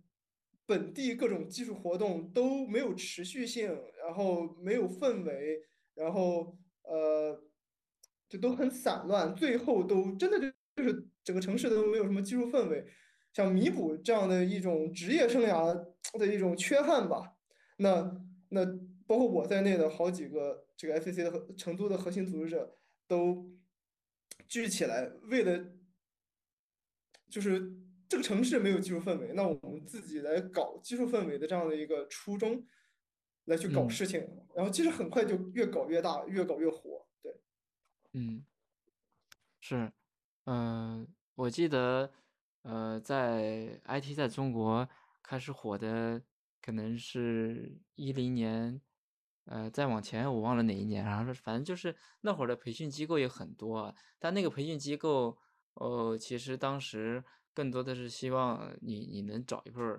[0.66, 3.68] 本地各种技术活动都没有持续性，
[4.06, 5.62] 然后没有氛围，
[5.94, 7.44] 然后呃，
[8.30, 12.86] 就都很散乱，最后都真的就就是整个城市都没有什么技术氛围，
[13.34, 15.74] 想弥补这样的一种职业生涯
[16.14, 17.36] 的一种缺憾吧。
[17.78, 18.12] 那
[18.50, 18.66] 那
[19.06, 22.78] 包括我在内的好几个这个 FCC 的核成都的核心组织者
[23.08, 23.50] 都
[24.48, 25.66] 聚起来，为了
[27.30, 27.72] 就是
[28.10, 32.66] 这个城市没有技术氛围，那我们自己来搞技术氛围的这样的一个初衷
[33.46, 37.06] 来去搞嗯事情，然后其实很快就越搞越大，越搞越火。
[37.22, 37.34] 对，
[38.14, 38.46] 嗯，
[39.60, 39.92] 是，
[40.46, 42.12] 嗯，我记得，
[42.64, 44.88] 呃，在 IT 在中国
[45.22, 46.22] 开始火的，
[46.62, 48.82] 可能是一零年，
[49.46, 55.38] 呃，再往前我忘了哪一年，然后是反正就是那会儿的培训机构也很多啊，但那个培训机构，
[55.80, 59.98] 呃，其实当时更多的是希望你你能找一份，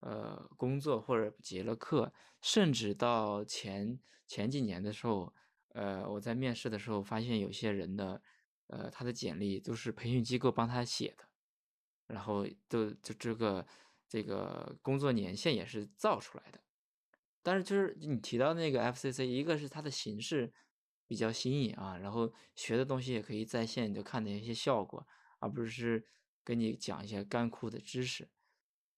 [0.00, 5.34] 呃，工作或者结了课，甚至到前前几年的时候。
[5.74, 8.22] 呃，我在面试的时候发现有些人的，
[8.68, 11.24] 呃，他的简历都是培训机构帮他写的，
[12.06, 13.66] 然后都就这个
[14.08, 16.60] 这个工作年限也是造出来的。
[17.42, 20.52] 但是就是你提到那个 FCC，一个是它的形式
[21.14, 25.06] 比较新颖啊，然后学的东西也可以在线就看见一些效果，
[25.38, 26.04] 而不是
[26.42, 28.28] 跟你讲一些干枯的知识。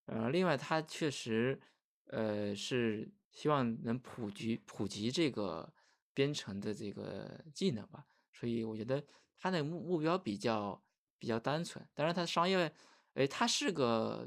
[0.07, 1.61] 呃，另外它确实，
[2.07, 5.71] 呃，是希望能普及普及这个
[6.15, 9.05] 编程的这个技能吧，所以我觉得
[9.39, 10.83] 它的目目标比较
[11.19, 11.87] 比较单纯。
[11.93, 12.73] 当然，它商业，
[13.13, 14.27] 诶，它是个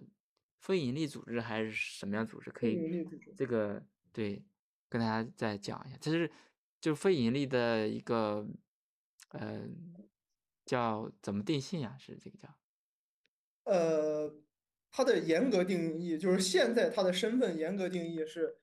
[0.60, 2.52] 非盈利组织还是什么样组织？
[2.52, 3.04] 可以。
[3.36, 4.46] 这个对
[4.88, 6.32] 跟大家再讲一下，这是
[6.82, 8.48] 就是非盈利的一个，
[9.30, 9.68] 呃，
[10.66, 11.96] 叫怎么定性呀？
[12.00, 12.48] 是这个叫
[13.66, 14.34] 呃，
[14.90, 18.58] 它的严格定义就是现在它的身份严格定义是，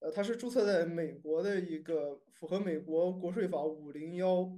[0.00, 4.50] 呃，它是注册在美国的一个符合美国国税法五零幺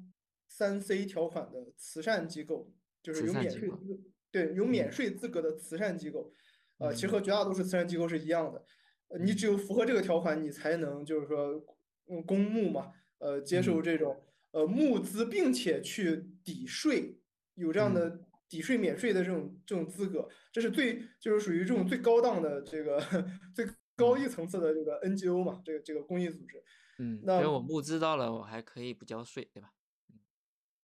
[0.48, 2.72] 三 C 条款的慈善机构，
[3.02, 3.32] 就是有。
[3.32, 6.32] 免税资，对，有免嗯税资格的慈善机构。
[6.78, 8.64] 呃，其实和嗯绝大多数慈善机构是一样的，
[9.08, 11.64] 呃，你只嗯有符合这个条款，你才能就是说，
[12.08, 12.92] 嗯，公募嘛，
[13.22, 17.18] 呃，接受嗯这种呃募资，并且去抵税。
[17.54, 22.98] 有这样嗯的抵税免税的这种这种资格，这是最就是属于这种最高档的这个
[23.54, 26.62] 最高嗯一层次的这个 NGO 嘛，这个这个公益组织。
[26.98, 29.72] 嗯，那我募资到了，我还可以不交税，对吧？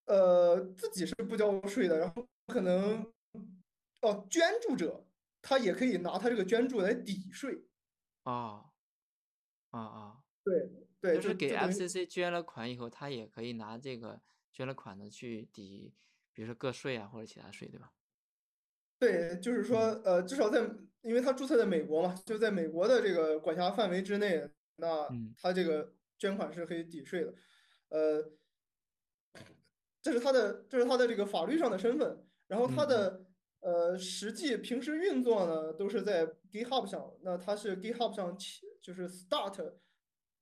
[0.07, 3.13] 呃自己是不交税的，然后可能
[4.03, 5.07] 哦捐助者
[5.43, 7.65] 他也可以拿他这个捐助来抵税。
[8.25, 8.65] 啊，
[9.71, 14.21] 啊啊，对对，就是给 FCC 捐了款以后，他也可以拿这个
[14.53, 15.93] 捐了款的去抵，
[16.33, 17.93] 比如说个税啊或者其他税，对吧？
[18.99, 20.69] 对，就是说嗯呃至少在
[21.03, 27.33] 因为他注册在美国嘛，就在美国的这个管辖范围之内，那嗯他这个捐款是可以抵税的。
[27.91, 28.33] 呃，
[30.03, 32.25] 这是他的，这是他的这个法律上的身份。
[32.49, 33.25] 然后他的
[33.61, 37.15] 呃实际平时运作呢，都是在 GitHub 上。
[37.23, 39.75] 那他是 GitHub 上起就是 Start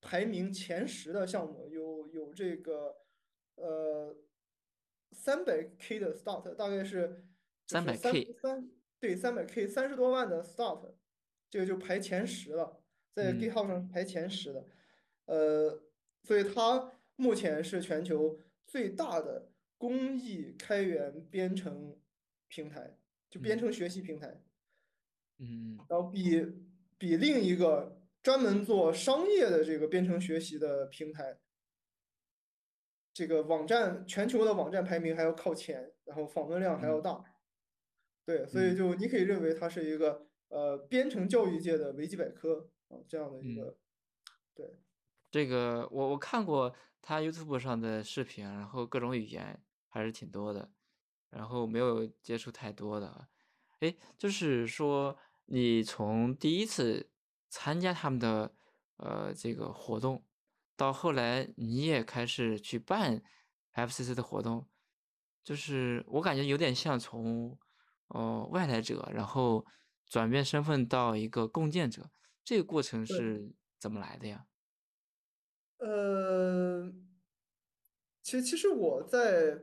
[0.00, 2.96] 排名前十的项目，有有这个
[3.56, 4.16] 呃
[5.12, 7.24] 三百 K 的 Start，大概是
[7.66, 10.94] 三 300K 三对三百 K 三十多万的 Start，
[11.50, 12.80] 这个就排前十了，
[13.12, 14.66] 在嗯 GitHub 上排前十的。
[15.26, 15.82] 呃，
[16.22, 21.98] 所以它目前是全球最大的公益开源编程
[22.46, 22.96] 平台，
[23.28, 24.28] 就编嗯程学习平台。
[25.38, 26.46] 嗯嗯然后比
[26.96, 27.95] 比另一个
[28.26, 31.38] 专门做商业的这个编程学习的平台，
[33.14, 37.24] 这个网站全球的网站排名还要靠前，然后访问量还要嗯大。
[38.24, 43.54] 对，所以嗯就你可以认为它是一个呃编程教育界的维基百科啊这样的一嗯。
[43.54, 43.78] 个
[44.56, 44.66] 对。
[45.30, 50.68] 这个我我看过他 YouTube 上的视频，然后各种语言还是挺多的，
[51.30, 53.28] 然后没有接触太多的啊。
[53.82, 57.08] 诶，就是说你从第一次
[57.48, 58.54] 参加他们的
[58.96, 60.24] 呃这个活动，
[60.76, 63.22] 到后来你也开始去办
[63.74, 64.68] FCC 的活动，
[65.44, 67.58] 就是我感觉有点像从
[68.08, 69.64] 呃外来者，然后
[70.06, 72.10] 转变身份到一个共建者，
[72.44, 73.04] 这个过程。
[73.04, 74.46] 是怎么来的呀？
[75.76, 76.90] 呃，
[78.22, 79.60] 其实其实我在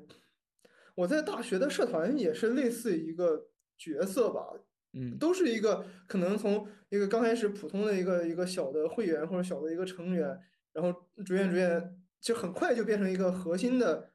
[0.94, 4.54] 我在大学的社团也是类似一个角色吧，
[4.94, 10.40] 嗯都是一个可能从一个刚开始普通的一个一个小的会员或者小的一个成员，
[10.72, 10.92] 然后
[11.26, 14.10] 逐渐逐渐就很快就变成一个核心的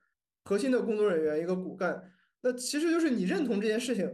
[0.44, 2.12] 核心的工作人员，一个骨干。
[2.40, 4.06] 那其实就是你认同这件事情，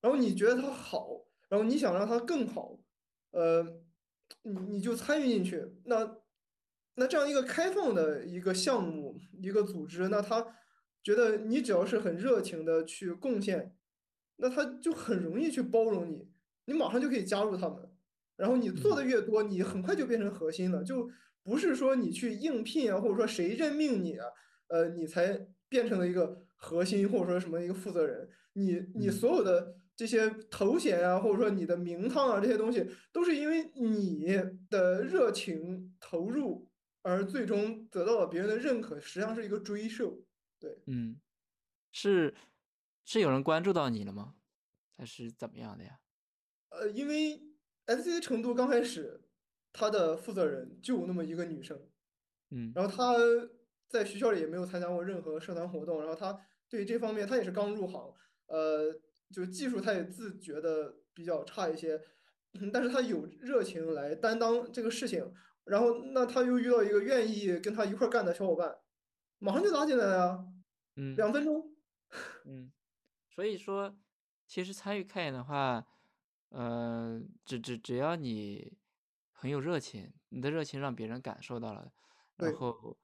[0.00, 1.08] 然后你觉得它好，
[1.48, 2.78] 然后你想让它更好，
[3.30, 3.62] 呃，
[4.42, 5.66] 你你就参与进去。
[5.86, 6.18] 那
[6.96, 10.46] 那这样一个开放的一个项目，一个组织，那他
[11.02, 13.74] 觉得你只要是很热情的去贡献，
[14.40, 16.28] 那他就很容易去包容你，
[16.66, 17.88] 你马上就可以加入他们。
[18.36, 21.10] 然后你做嗯的越多，你很快就变成核心了，就
[21.42, 24.26] 不是说你去应聘啊，或者说谁任命你啊，
[24.68, 28.28] 呃，你才变成了一个核心，或者说什么一个负责人。
[28.54, 34.26] 你你嗯所有的这些头衔啊，或者说你的名堂啊，这些东西，都是因为你
[34.70, 36.66] 的热情投入
[37.02, 40.18] 而最终得到了别人的认可，实际上是一个追授。
[40.58, 41.20] 对，嗯，
[41.92, 42.34] 是
[43.04, 44.34] 是有人关注到你了吗？
[44.96, 46.00] 还是怎么样的呀？
[46.70, 47.40] 呃，因为
[47.86, 49.28] SC 成都刚开始，
[49.72, 51.88] 他的负责人就那么一个女生，
[52.50, 53.14] 嗯然后她
[53.88, 58.14] 在学校里也没有参加过任何社团活动，然后她对这方面她也是刚入行，
[58.46, 59.00] 呃，
[59.32, 62.00] 就技术她也自觉的比较差一些，
[62.60, 65.32] 嗯但是她有热情来担当这个事情，
[65.64, 68.78] 然后那她又遇到一个愿意跟她一块儿干的小伙伴，
[69.38, 70.44] 马上就拉进来了呀，
[70.96, 71.74] 嗯两分钟。
[72.44, 72.72] 嗯，
[73.40, 73.96] 所以说，
[74.46, 75.86] 其实参与开源的话，
[76.50, 78.76] 呃，只只只要你
[79.32, 81.90] 很有热情，你的热情让别人感受到了，
[82.36, 82.98] 然，后，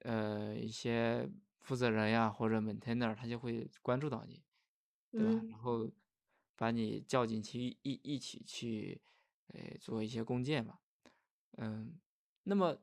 [0.00, 4.42] 呃，一些负责人呀或者 maintainer 他就会关注到你，
[5.14, 5.30] 对吧？
[5.42, 5.88] 嗯然后
[6.56, 9.00] 把你叫进去一一一起去，
[9.46, 10.80] 呃，做一些共建嘛。
[11.52, 12.00] 嗯，
[12.42, 12.76] 那么，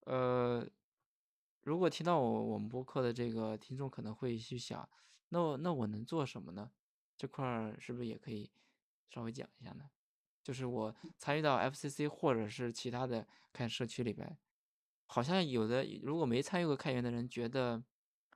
[0.00, 0.68] 呃，
[1.62, 4.88] 如果听到我我们播客的这个听众可能会去想，
[5.28, 6.72] 那我那我能做什么呢？
[7.16, 8.50] 这块儿是不是也可以
[9.08, 9.90] 稍微讲一下呢？
[10.42, 14.38] 就是我参与到 FCC 或者是其他的开源社区里边，
[15.06, 17.84] 好像有的如果没参与过开源的人觉得，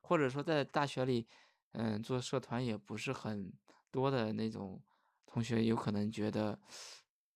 [0.03, 1.29] 或者说在大学里，
[1.72, 3.53] 嗯，做社团也不是很
[3.90, 4.83] 多的那种
[5.27, 6.61] 同学，有可能觉得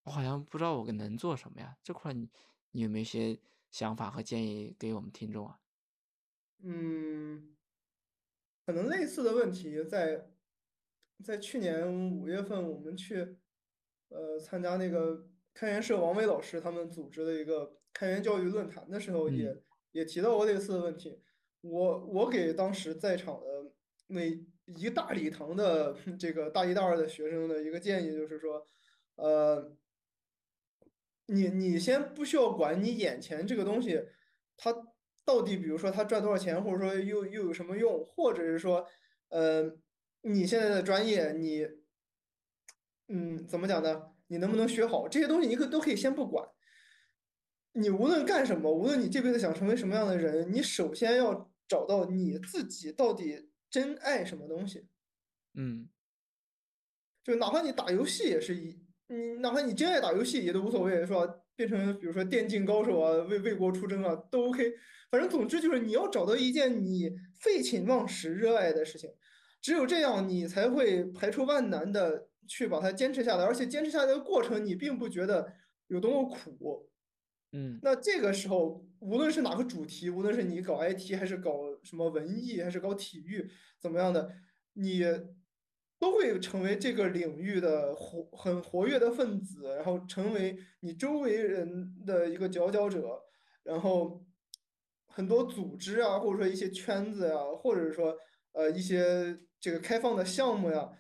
[0.04, 1.76] 我好像不知道我能做什么呀？
[1.82, 2.30] 这块儿你
[2.70, 3.38] 你有没有一些
[3.70, 5.58] 想法和建议给我们听众啊？
[6.60, 7.56] 嗯。
[8.64, 10.28] 可能类似的问题在
[11.24, 13.36] 在去年五月份，我们去
[14.08, 21.20] 呃参加那个开源社王伟老师他们组织的一个开源教育论坛的时候嗯也，也提到过类似的问题。
[21.60, 23.72] 我我给当时在场的
[24.08, 24.22] 那
[24.66, 28.66] 一大礼堂的 这个大一大二的学生的一个建议就是说，
[29.14, 29.76] 呃，
[31.26, 34.02] 你你先不需要管你眼前这个东西，
[34.56, 34.72] 它
[35.24, 38.86] 到底比如说他赚多少钱，或者说又又有什么用，或者是说，
[39.28, 39.78] 呃，
[40.22, 41.66] 你现在的专业你，
[43.08, 44.12] 嗯，怎么讲呢？
[44.28, 46.48] 你能不能学好这些东西，你可都可以先不管。
[47.72, 54.88] 你无论干什么，无论你这辈子想成为什么样的人，你首先要找到你自己到底真爱什么东西。
[55.54, 55.88] 嗯
[57.22, 61.41] 就哪怕你打游戏也是一，你哪怕你真爱打游戏也都无所谓，是吧？
[61.54, 64.72] 变成比如说电竞高手啊，为为国出征啊，都 OK。
[65.10, 69.10] 反正总之就是你要找到一件你废寝忘食、热爱的事情，
[69.60, 75.52] 只有这样，你才会排除万难的去把它坚持下来，而且坚持下来的过程，你并不觉得
[75.88, 76.88] 有多么苦。
[77.54, 83.46] 嗯那这个时候，无论是哪个主题，无论是你搞 IT 还是搞什么文艺，还是搞体育，
[83.78, 84.32] 怎么样的，
[84.72, 85.02] 你
[86.02, 93.22] 都会成为这个领域的活很活跃的分子，然后成为你周围人的一个佼佼者，
[93.62, 94.20] 然后
[95.06, 98.16] 很多组织啊，或者说一些圈子呀、或者说
[98.50, 100.90] 呃一些这个开放的项目呀，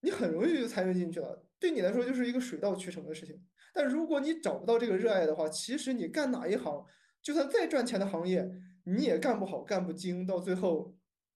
[0.00, 3.40] 你很容易就参与进去了，对你来说就是一个水到渠成的事情。
[3.72, 6.84] 但如果你找不到这个热爱的话，其实你干哪一行，
[7.22, 8.50] 就算再赚钱的行业，
[8.82, 10.92] 你也干不好、干不精，到最后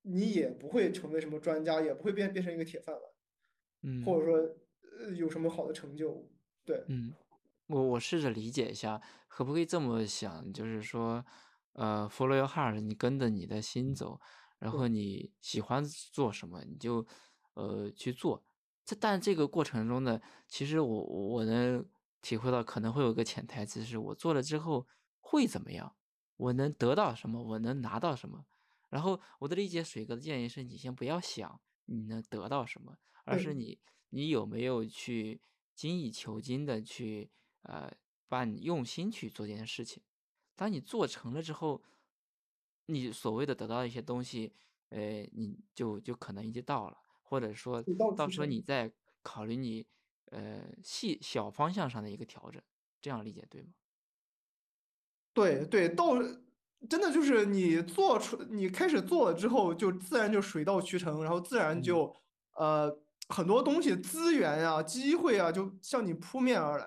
[0.06, 3.02] 你也不会成为什么专家，也不会变变成一个铁饭碗，
[3.82, 4.36] 嗯或嗯者说
[5.00, 6.30] 呃有什么好的成就。
[6.64, 7.12] 对，嗯，
[7.66, 10.52] 我我试着理解一下，可不可以这么想？
[10.52, 11.24] 就是说，
[11.72, 14.20] 呃，follow your heart，你跟着你的心走，
[14.58, 17.06] 然后，你喜欢做什么你就
[17.54, 18.44] 呃去做。
[18.84, 21.84] 这但这个过程中呢，其实我我能
[22.20, 24.86] 体会到可能会有个潜台词是我做了之后
[25.20, 25.96] 会怎么样，
[26.36, 28.44] 我能得到什么，我能拿到什么。
[28.94, 33.76] 然后我的理解，水哥的建议是你先不要想你能得到什么，而是，你
[34.10, 35.40] 你有没有去
[35.74, 37.28] 精益求精的去
[37.62, 37.90] 呃
[38.28, 40.00] 把你用心去做这件事情。
[40.54, 41.82] 当你做成了之后，
[42.86, 44.52] 你所谓的得到一些东西，
[44.90, 48.46] 呃，你就就可能已经到了，或者说到到时候。
[48.46, 48.92] 你再
[49.24, 49.84] 考虑你
[50.26, 52.62] 呃细小方向上的一个调整，
[53.00, 53.74] 这样理解对吗？
[55.32, 56.14] 对对，到
[56.88, 61.82] 真的就是你做出你开始做了之后，就自然就水到渠成，然后自然嗯。
[61.82, 62.16] 就
[62.56, 66.86] 呃很多东西资源啊、机会啊，就向你扑面而来。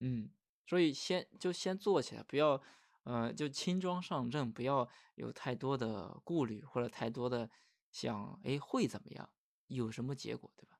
[0.00, 0.30] 嗯，
[0.66, 2.60] 所以先就先做起来，不要，
[3.04, 7.48] 呃，就轻装上阵，不要有太多的顾虑或者太多的
[7.90, 9.30] 想，哎，会怎么样，
[9.68, 10.78] 有什么结果，对吧？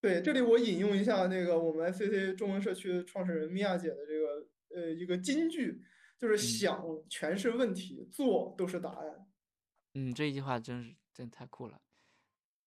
[0.00, 5.82] 对，这里我引用一下那个我们 SCC 中文社区创始人米娅姐的这个呃一个金句，
[6.18, 9.28] 就是嗯想全是问题，做都是答案。
[9.94, 11.80] 嗯，这一句话真是真太酷了，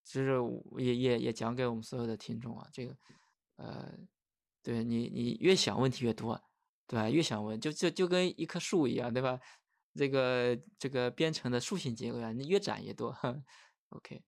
[0.04, 2.96] 其实我也也也讲给我们所有的听众啊，这个，
[3.56, 3.96] 呃，
[4.62, 6.42] 对你你越想问题越多，
[6.86, 7.08] 对吧？
[7.10, 9.40] 越想问，就就就跟一棵树一样，对吧？
[9.94, 13.14] 这个这个编程的树形结构呀，你越展越多。
[13.90, 14.22] OK，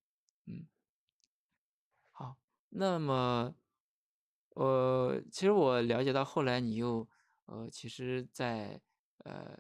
[0.47, 0.69] 嗯。
[2.13, 2.37] 好，
[2.69, 3.55] 那么，
[4.51, 7.09] 呃，其实我了解到后来你又，
[7.47, 8.81] 呃，其实在，
[9.25, 9.59] 呃，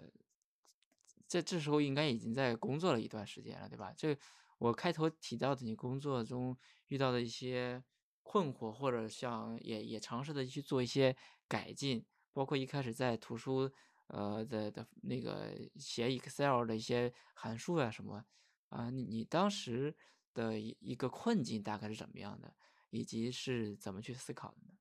[1.29, 3.93] 这这时候应该已经在工作了一段时间了，对吧？
[3.97, 4.17] 这
[4.59, 6.57] 我开头提到的你工作中
[6.87, 7.83] 遇到的一些
[8.23, 11.17] 困惑，或者像也也尝试的去做一些
[11.49, 13.71] 改进，包括一开始在图书，
[14.07, 18.25] 呃的的那个写 Excel 的一些函数呀什么。
[18.71, 19.95] 啊，你你当时
[20.33, 22.57] 的一一个困境大概是怎么样的，
[22.91, 24.75] 以及是怎么去思考的呢？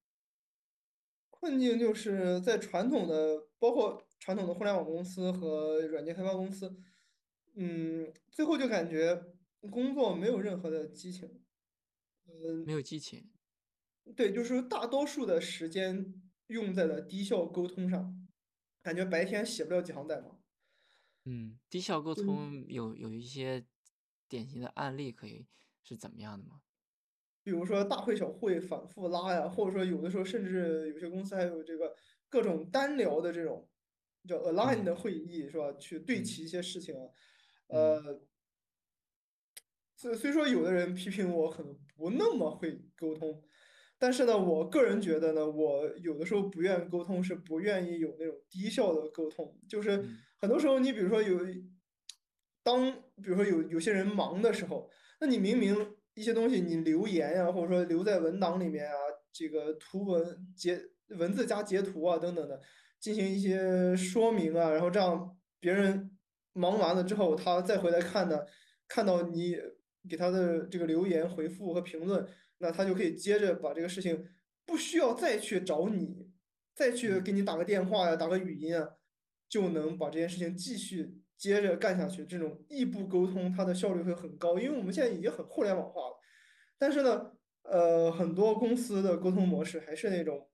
[1.43, 6.73] 困境就是在传统的，包括传统的互联网公司和软件开发公司，
[7.55, 9.21] 嗯，最后就感觉
[9.69, 11.43] 工作没有任何的激情。
[12.65, 13.29] 没有激情，
[14.15, 16.13] 对，就是大多数的时间
[16.47, 18.25] 用在了低效沟通上，
[18.81, 20.39] 感觉白天写不了几行代码。
[21.25, 23.65] 嗯，低效沟嗯，通有有一些
[24.29, 25.45] 典型的案例可以
[25.83, 26.61] 是怎么样的吗？
[27.43, 31.93] 比如说大会小会反复拉呀，或者说有的时候甚至有些公司还有这个
[32.29, 33.69] 各种单聊的这种
[34.27, 35.73] 叫 align 嗯的会议是吧？
[35.73, 36.95] 去对嗯齐一些事情
[37.67, 38.01] 呃，
[39.97, 43.43] 虽虽说有的人批评我可能不那么会沟通，
[43.97, 49.59] 但是呢，我个人觉得呢，我有的时候不愿意沟通，是不愿意有那种低效的沟通。
[49.69, 51.39] 就是嗯很多时候，你比如说有，
[52.63, 52.91] 当
[53.21, 54.89] 比如说有有些人忙的时候，
[55.21, 58.93] 那你明明一些东西你留言呀、或者说留在文档里面啊，
[59.31, 60.79] 这个图文截
[61.17, 62.61] 文字加截图啊等等的，
[62.99, 66.11] 进行一些说明啊，然后这样别人
[66.53, 68.39] 忙完了之后，他再回来看呢。
[68.85, 69.57] 看到你
[70.07, 72.27] 给他的这个留言回复和评论，
[72.59, 74.23] 那他就可以接着把这个事情
[74.65, 76.29] 不需要再去找你，
[76.75, 78.87] 再去嗯给你打个电话呀、打个语音啊，
[79.49, 82.25] 就能把这件事情继续接着干下去。
[82.25, 86.19] 这种异步沟通，它的效率会很高，因为我们现在已经很互联网化了。
[86.77, 87.31] 但是呢，
[87.63, 90.49] 呃，很多公司的沟通模式还是那种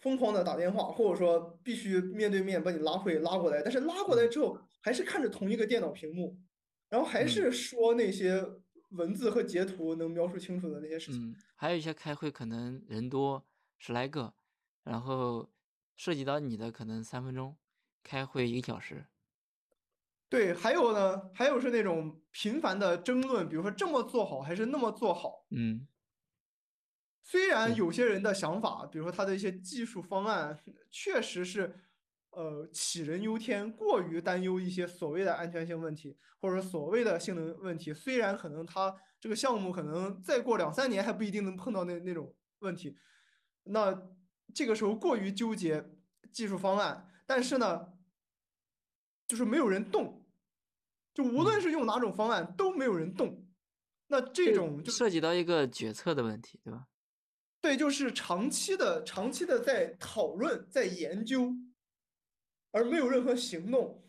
[0.00, 6.38] 疯狂的打电话，或者说必须面对面把你拉会拉过来，但是拉过来嗯之后还是看着同一个电脑屏幕，
[6.88, 8.44] 然后还嗯是说那些
[8.90, 11.30] 文字和截图能描述清楚的那些事情。
[11.30, 13.44] 嗯，还有一些开会可能人多
[13.78, 14.34] 十来个，
[14.84, 15.50] 然后
[15.96, 17.56] 涉及到你的可能三分钟，
[18.04, 19.06] 开会一个小时。
[20.28, 25.46] 对，还有呢，还有是那种频繁的争论，比如说这么做好还是那么做好。
[25.50, 25.86] 嗯，
[27.22, 30.58] 虽然，有些人的想法，比如说他的一些技术方案，
[30.90, 31.76] 确实是，
[32.30, 37.94] 呃，杞人忧天，过于担忧一些所谓的安全性问题，或者所谓的性能问题。
[37.94, 42.98] 虽然可能他这个项目可能再过两三年还不一定能碰到那那种问题，
[43.62, 44.02] 那
[44.52, 45.92] 这个时候过于纠结
[46.32, 47.93] 技术方案，但是呢，
[49.26, 50.24] 就是没有人动，
[51.14, 53.46] 就无论嗯，是用哪种方案都没有人动。
[54.06, 56.86] 那这这种就涉及到一个决策的问题，对吧？
[57.60, 61.54] 对，就是长期的、长期的在讨论、在研究，
[62.70, 64.06] 而没有任何行动。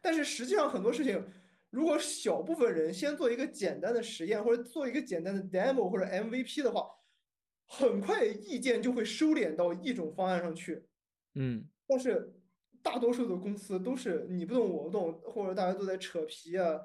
[0.00, 1.22] 但是实际上很多事情，
[1.70, 6.88] 如果小部分人先做一个简单的实验，或者做一个简单的 demo 或者 MVP 的话，
[7.66, 10.86] 很快意见就会收敛到一种方案上去。
[11.34, 12.32] 嗯但是
[12.84, 16.78] 大多数的公司都是你不动我不动，或者大家都在扯皮啊，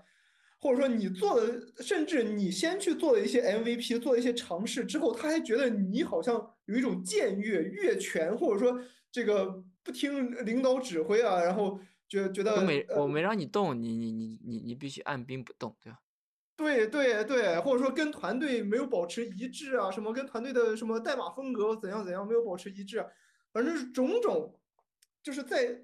[0.62, 8.82] 或者说你做的，甚至你先去做了一些 MVP，做了一些尝试之后，他还觉得你好像有一种僭越、越权，或者说
[9.12, 11.78] 这个不听领导指挥啊，然后
[12.08, 16.00] 觉觉得我，没我没让你动，你你你你你必须按兵不动，对吧？
[16.56, 23.06] 对对对，或者说跟团队没有保持一致啊，什么跟团队的什么代码风格怎样怎样没有保持一致啊
[23.54, 24.60] 反正是种种，
[25.24, 25.82] 就是在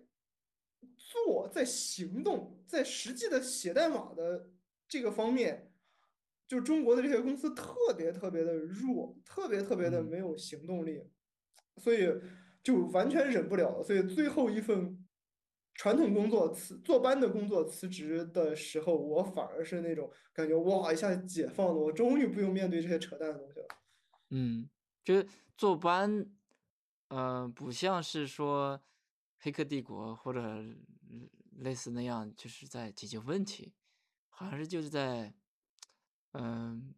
[1.05, 4.49] 做、在行动、在实际的写代码的
[4.87, 5.71] 这个方面，
[6.47, 11.03] 就中国的这些公司特别特别的弱，特别特别的嗯没有行动力，
[11.77, 12.09] 所以
[12.63, 13.83] 就完全忍不了了。
[13.83, 15.05] 所以最后一份
[15.75, 23.67] 传统工作辞坐班的工作辞职的时候，我反而是那种感觉哇，一下解放了，我终于不用面对这些扯淡的东西了。
[24.31, 24.67] 嗯，
[25.03, 26.25] 就是坐班，
[27.09, 28.79] 呃，不像是说
[29.45, 30.65] 《黑客帝国》或者
[31.57, 33.75] 类似那样，就是在解决问题，
[34.27, 35.35] 好像是就是在，
[36.31, 36.95] 嗯、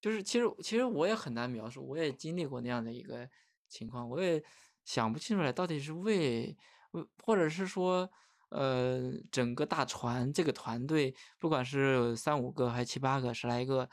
[0.00, 3.28] 就是其实其实我也很难描述，我也经历过那样的一个
[3.68, 4.42] 情况，我也
[4.86, 6.56] 想不清楚来到底是为，
[6.92, 8.10] 为或者是说，
[8.48, 13.86] 呃，整个大船这个团队，不管是三五个还是七八个、十来个，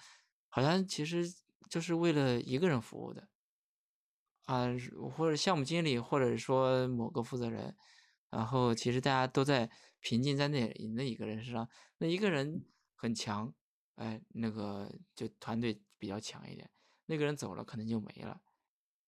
[0.47, 1.29] 好像其实
[1.69, 3.27] 就是为了一个人服务的。
[4.45, 7.75] 啊，是或者项目经理，或者说某个负责人，
[8.29, 9.69] 然后其实大家都在
[9.99, 12.65] 平静在那那一个人身上，那一个人
[12.95, 13.53] 很强，
[13.95, 16.69] 哎，那个就团队比较强一点，
[17.05, 18.41] 那个人走了可能就没了，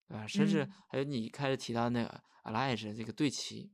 [0.07, 0.71] 啊，甚至嗯。
[0.87, 3.71] 还有你开始提到那个 Alliance 这个对齐，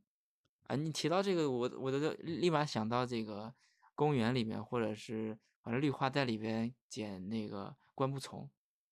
[0.67, 3.53] 啊，你提到这个，我我都立马想到这个
[3.93, 8.49] 公园里面，或者是反正绿化带里边捡那个灌木丛，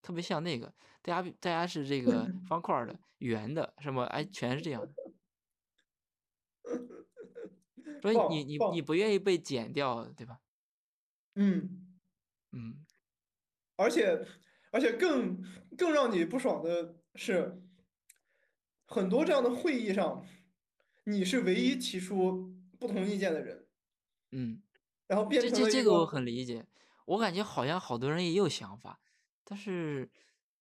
[0.10, 4.95] 特别像那个，大家大家是这个方块的、圆的，什么哎，全是这样的。
[8.01, 10.39] 所以你你你不愿意被剪掉，对吧？
[11.36, 11.86] 嗯。
[12.51, 12.84] 嗯
[13.78, 14.26] 而且
[14.72, 15.41] 而且更
[15.78, 17.62] 更让你不爽的是，
[18.86, 20.26] 很多这样的会议上，
[21.05, 23.68] 你是唯一提出不同意见的人，
[24.32, 24.62] 嗯。
[25.07, 26.66] 然后变这这这个我很，理解，
[27.05, 28.99] 我感觉好像好多人也有想法，
[29.50, 30.08] 但是，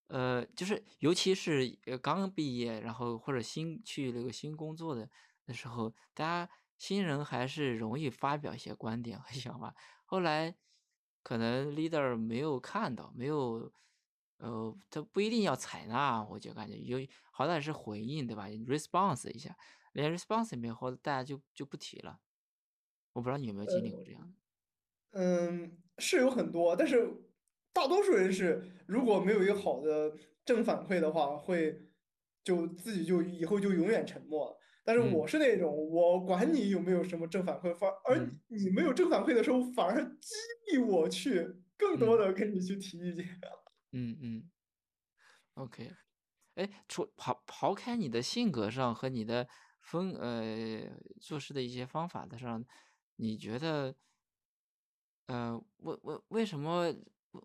[0.06, 5.08] 呃，就是尤其是呃刚毕业，然后或者新去那个新工作的
[5.44, 9.74] 的时候，大家新人还是容易发表一些观点和想法。
[10.06, 10.56] 后来
[11.22, 13.70] 可能 leader 没有看到，没有，
[14.38, 19.54] 呃，他不一定要采纳，我就感觉有好歹是回应，对吧？response 一下，
[19.92, 22.20] 连 response 也没有，后来大家就就不提了。
[23.12, 24.34] 我不知道你有没有经历过这样的。
[25.10, 27.10] 嗯，是有很多，但是
[27.78, 30.12] 大多数人是如果没有一个好的
[30.44, 31.80] 正反馈的话，会
[32.42, 34.56] 就自己就以后就永远沉默了。
[34.84, 38.40] 但是我嗯是那种，我管你有没有什么正反馈，反而嗯。
[38.48, 40.34] 你没有正反馈的时候，反而激
[40.72, 42.18] 励我去更多嗯。
[42.18, 43.24] 的跟你去提意见。
[43.92, 44.50] 嗯嗯
[45.54, 45.96] ，OK，
[46.56, 49.48] 哎，除刨刨开你的性格上和你的
[49.80, 50.84] 风呃
[51.20, 52.64] 做事的一些方法的上，
[53.16, 53.96] 你觉得
[55.28, 56.92] 呃为为为什么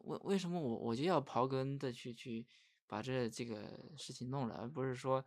[0.03, 2.45] 为为什么我我就要刨根的去去
[2.87, 5.23] 把这这个事情弄了，而不是说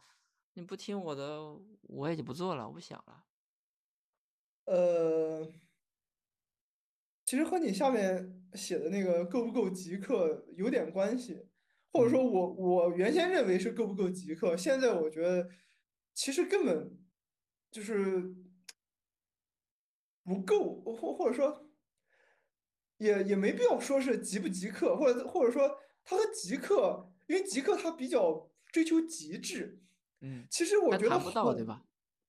[0.55, 1.41] 你不听我的，
[1.83, 3.25] 我也就不做了，我不想了。
[4.67, 5.53] 呃，
[7.25, 11.49] 其实和你下面写的那个够不够极客有点关系，
[11.93, 15.49] 或者嗯说我我原先认为是够不够极客，现在我觉得
[16.15, 16.99] 其实根本
[17.71, 18.35] 就是
[20.25, 21.66] 不够，或或者说
[22.99, 25.69] 也也没必要说是极不极客，或者或者说
[26.05, 29.83] 他和极客，因为极客他比较追求极致，
[30.21, 31.83] 嗯，其实我觉得谈不到，对，吧？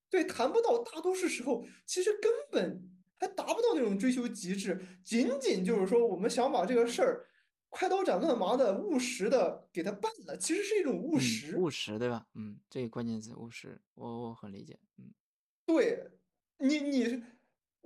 [0.10, 2.90] 对，谈不到，大多数时候其实根本
[3.20, 7.28] 还达不到那种追求极致，仅仅就是说我们想把这个事儿
[7.70, 11.70] 快刀斩乱麻的务实的给他办了，其实是一种务嗯，务实。
[11.70, 12.28] 实，对吧？
[12.36, 14.80] 嗯，这个关键词务实，我我很理解。
[14.98, 15.14] 嗯
[15.68, 16.12] 对，
[16.60, 17.24] 你你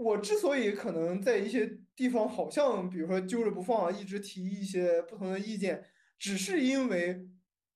[0.01, 5.85] 我之所以可能在一些地方好像比如说揪着不放啊，一直提一些不同的意见，
[6.17, 7.27] 只是因为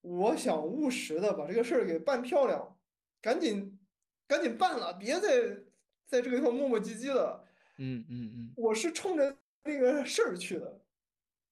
[0.02, 2.78] 我想务实的把这个事儿给办漂亮，
[3.22, 3.80] 赶紧
[4.28, 5.64] 赶紧办了，别再
[6.08, 7.46] 在这个地方磨磨唧唧了。
[7.78, 10.82] 嗯嗯嗯我是冲着那个事儿去的。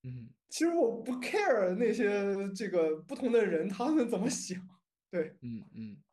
[0.03, 4.59] 嗯其实我不 care 那些这个不同的人他们怎么想，
[5.09, 5.35] 对。
[5.41, 6.03] 嗯嗯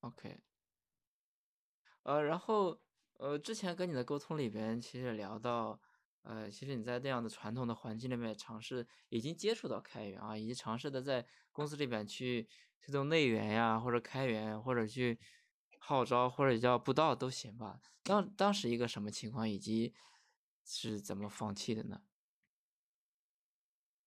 [0.00, 0.40] ，OK。
[2.04, 2.78] 呃，然后
[3.24, 5.80] 呃，之前跟你的沟通里边，其实聊到，
[6.24, 12.46] 呃，其实你在那样的传统的环境里面尝试，已经接触到开源啊，以及尝试的在公司里边去
[12.82, 15.18] 推动内源呀，或者开源，或者去
[15.78, 17.80] 号召，或者叫布道都行吧。
[18.02, 19.94] 当当时一个什么情况，以及
[20.66, 22.02] 是怎么放弃的呢？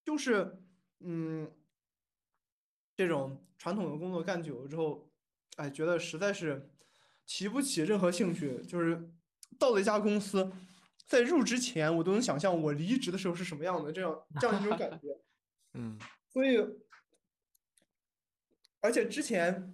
[0.06, 0.62] 就是
[1.00, 1.52] 嗯，
[2.96, 5.12] 这种传统的工作干久了之后，
[5.56, 6.70] 哎，觉得实在是
[7.28, 8.64] 提不起任何兴趣。
[8.66, 9.08] 就是
[9.60, 10.52] 到了一家公司，
[11.06, 15.08] 在入职前，我都能想象我离职的时候是什么样的，这样这样一种感觉。
[15.80, 16.00] 嗯
[16.30, 16.58] 所以
[18.80, 19.74] 而且之前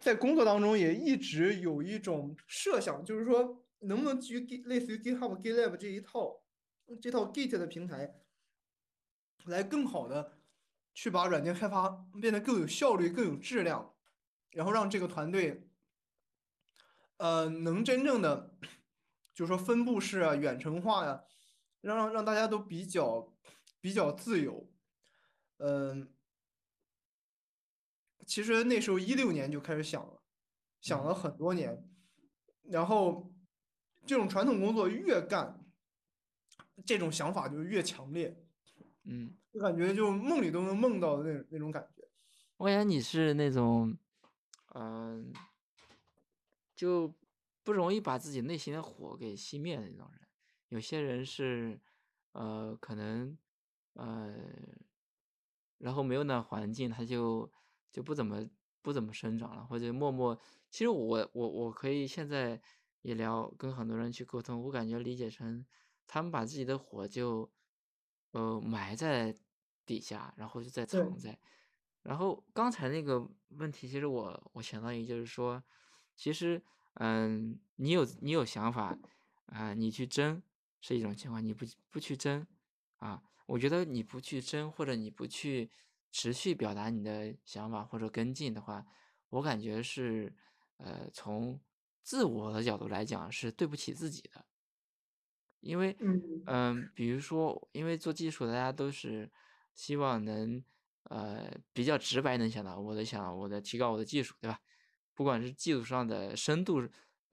[0.00, 6.42] 在工作当中也一直有一种设想，就是说能不能基于类似于 GitHub、GitLab 这一套
[7.00, 8.14] 这套 Git 的平台，
[9.46, 10.38] 来更好的
[10.94, 11.88] 去把软件开发
[12.20, 13.94] 变得更有效率、更有质量，
[14.50, 15.69] 然后让这个团队
[17.20, 18.56] 呃能真正的
[19.34, 21.22] 就是说分布式啊、远程化呀、
[21.82, 23.30] 让让让大家都比较
[23.80, 24.70] 比较自由。
[25.58, 26.08] 嗯，
[28.26, 30.22] 其实那时候一六年就开始想了，
[30.80, 31.86] 想了嗯很多年，
[32.62, 33.30] 然后
[34.06, 35.62] 这种传统工作越干，
[36.86, 38.42] 这种想法就越强烈，
[39.04, 42.08] 嗯，就感觉就梦里都能梦到的那那种感觉。
[42.56, 43.96] 我感觉你是那种，
[44.74, 45.30] 嗯、
[46.80, 47.14] 就
[47.62, 50.26] 不容易把自己内心的火给熄灭的那种人。
[50.68, 51.78] 有些人是，
[52.32, 53.36] 呃，可能，
[53.92, 54.34] 呃，
[55.76, 57.52] 然后没有那环境，他就
[57.90, 58.48] 就不怎么
[58.80, 60.40] 不怎么生长了，或者默默。
[60.70, 62.58] 其实我我我可以现在
[63.02, 65.66] 也聊，跟很多人去沟通，我感觉理解成
[66.06, 67.52] 他们把自己的火就，
[68.30, 69.36] 呃，埋在
[69.84, 71.38] 底下，然后就在藏，在。
[72.02, 75.62] 然后刚才那个问题，其实我我想到一个，就是说，
[76.20, 76.62] 其实，
[76.96, 78.94] 嗯，你有你有想法，
[79.46, 80.42] 啊、你去争
[80.82, 82.46] 是一种情况，你不不去争，
[82.98, 85.70] 啊，我觉得你不去争，或者你不去
[86.12, 88.84] 持续表达你的想法或者跟进的话，
[89.30, 90.36] 我感觉是，
[90.76, 91.58] 呃，从
[92.02, 94.44] 自我的角度来讲是对不起自己的。
[95.60, 99.32] 因为，嗯，嗯、比如说，因为做技术，大家都是
[99.74, 100.62] 希望能，
[101.04, 104.60] 呃，比较直白能想到，我的想我的提高我的技术，对吧？
[105.20, 106.80] 不管是技术上的深度，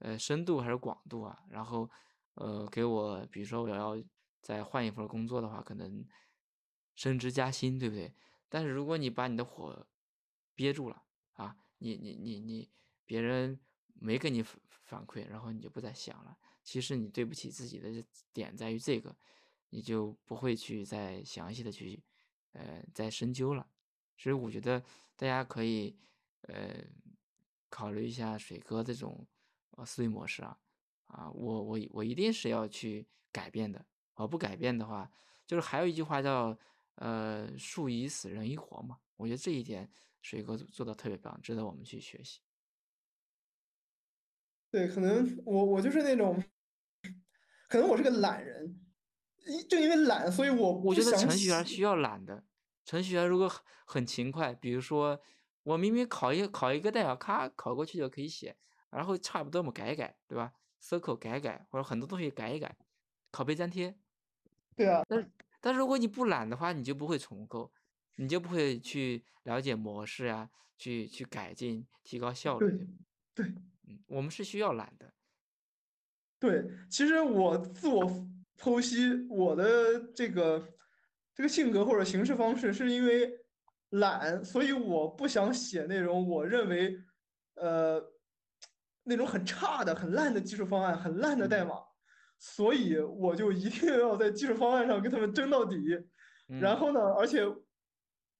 [0.00, 1.90] 呃，深度还是广度啊，然后，
[2.34, 3.96] 呃，给我，比如说我要
[4.42, 6.06] 再换一份工作的话，可能
[6.94, 8.12] 升职加薪，对不对？
[8.46, 9.86] 但是如果你把你的火
[10.54, 12.70] 憋住了啊，你你你你，
[13.06, 13.58] 别人
[13.94, 16.36] 没给你反反馈，然后你就不再想了。
[16.62, 19.16] 其实你对不起自己的点在于这个，
[19.70, 22.04] 你就不会去再详细的去，
[22.52, 23.66] 呃，再深究了。
[24.18, 24.78] 所以我觉得
[25.16, 25.96] 大家可以，
[26.42, 26.84] 呃，
[27.68, 29.26] 考虑一下水哥这种
[29.72, 30.58] 呃思维模式啊，
[31.06, 35.10] 啊，我我我一定是要去改变的，我不改变的话，
[35.46, 36.58] 就是还有一句话叫，
[36.96, 38.98] 呃，树已死，人已活嘛。
[39.16, 39.90] 我觉得这一点
[40.22, 42.40] 水哥做做的特别棒，值得我们去学习。
[44.70, 46.42] 对，可能我我就是那种，
[47.68, 48.80] 可能我是个懒人，
[49.46, 51.16] 一正因为懒，所以我我觉得。
[51.16, 52.44] 程序员需要懒的，
[52.84, 55.20] 程序员如果很很勤快，比如说
[55.68, 58.56] 我明明考一考一个代表，咔考过去就可以写，
[58.88, 60.50] 然后差不多我改一改，对吧
[60.82, 62.74] ？circle 改一改，或者很多东西改一改，
[63.30, 63.94] 拷贝粘贴。
[64.74, 67.70] 对啊，但是但是如果你不懒的话，你就不会重构，
[68.16, 70.48] 你就不会去了解模式啊，
[70.78, 72.88] 去去改进，提高效率，
[73.34, 73.44] 对？
[73.44, 73.54] 对。
[73.88, 75.12] 嗯，我们是需要懒的。
[76.38, 78.06] 对，其实我自我
[78.56, 80.66] 剖析我的这个
[81.34, 83.30] 这个性格或者行事方式，是因为
[83.90, 86.96] 懒，所以我不想写那种我认为
[87.54, 88.02] 呃
[89.04, 91.74] 那种很差的、很烂的技术方案、很烂的代嗯码，
[92.38, 95.76] 所以我就一定要在技术方案上跟他们争到底。
[96.60, 97.42] 然嗯后呢，而且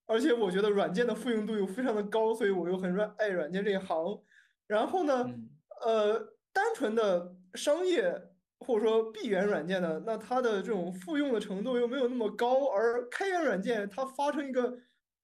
[0.07, 4.23] 而且我觉得软件的复用度又非常的高，所以我又很软爱软件这一行。
[4.67, 5.49] 然后呢，嗯
[5.85, 6.19] 呃，
[6.53, 8.15] 单纯的商业
[8.61, 14.77] 或者说闭源软件呢，那它的这种复用的程度又没有那么高，而开源软件它发生一个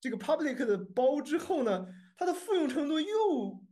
[0.05, 1.87] 这个 public 的包之后呢，
[2.19, 3.65] 它的复用程度又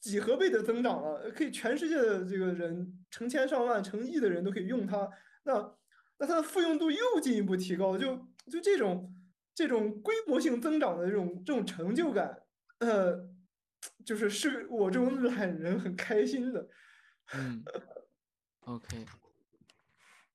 [0.00, 5.10] 几何倍的增长了，可以全世界的这个人成千上万、成亿的人都可以用它，
[5.42, 5.74] 那
[6.18, 8.16] 那它的复用度又进一步提高，就
[8.48, 9.12] 就这种
[9.52, 12.40] 这种规模性增长的这种这种成就感，
[12.78, 13.28] 呃。
[14.04, 16.68] 就是是我这种懒人很开心的。
[17.32, 17.62] 嗯
[18.62, 19.06] ，OK。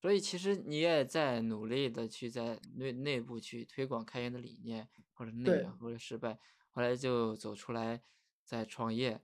[0.04, 6.38] 所以其实你也在努力的去在内内部去推广开源的理念，或者内或者失败，
[6.72, 8.02] 后来就走出来
[8.44, 9.22] 在创业，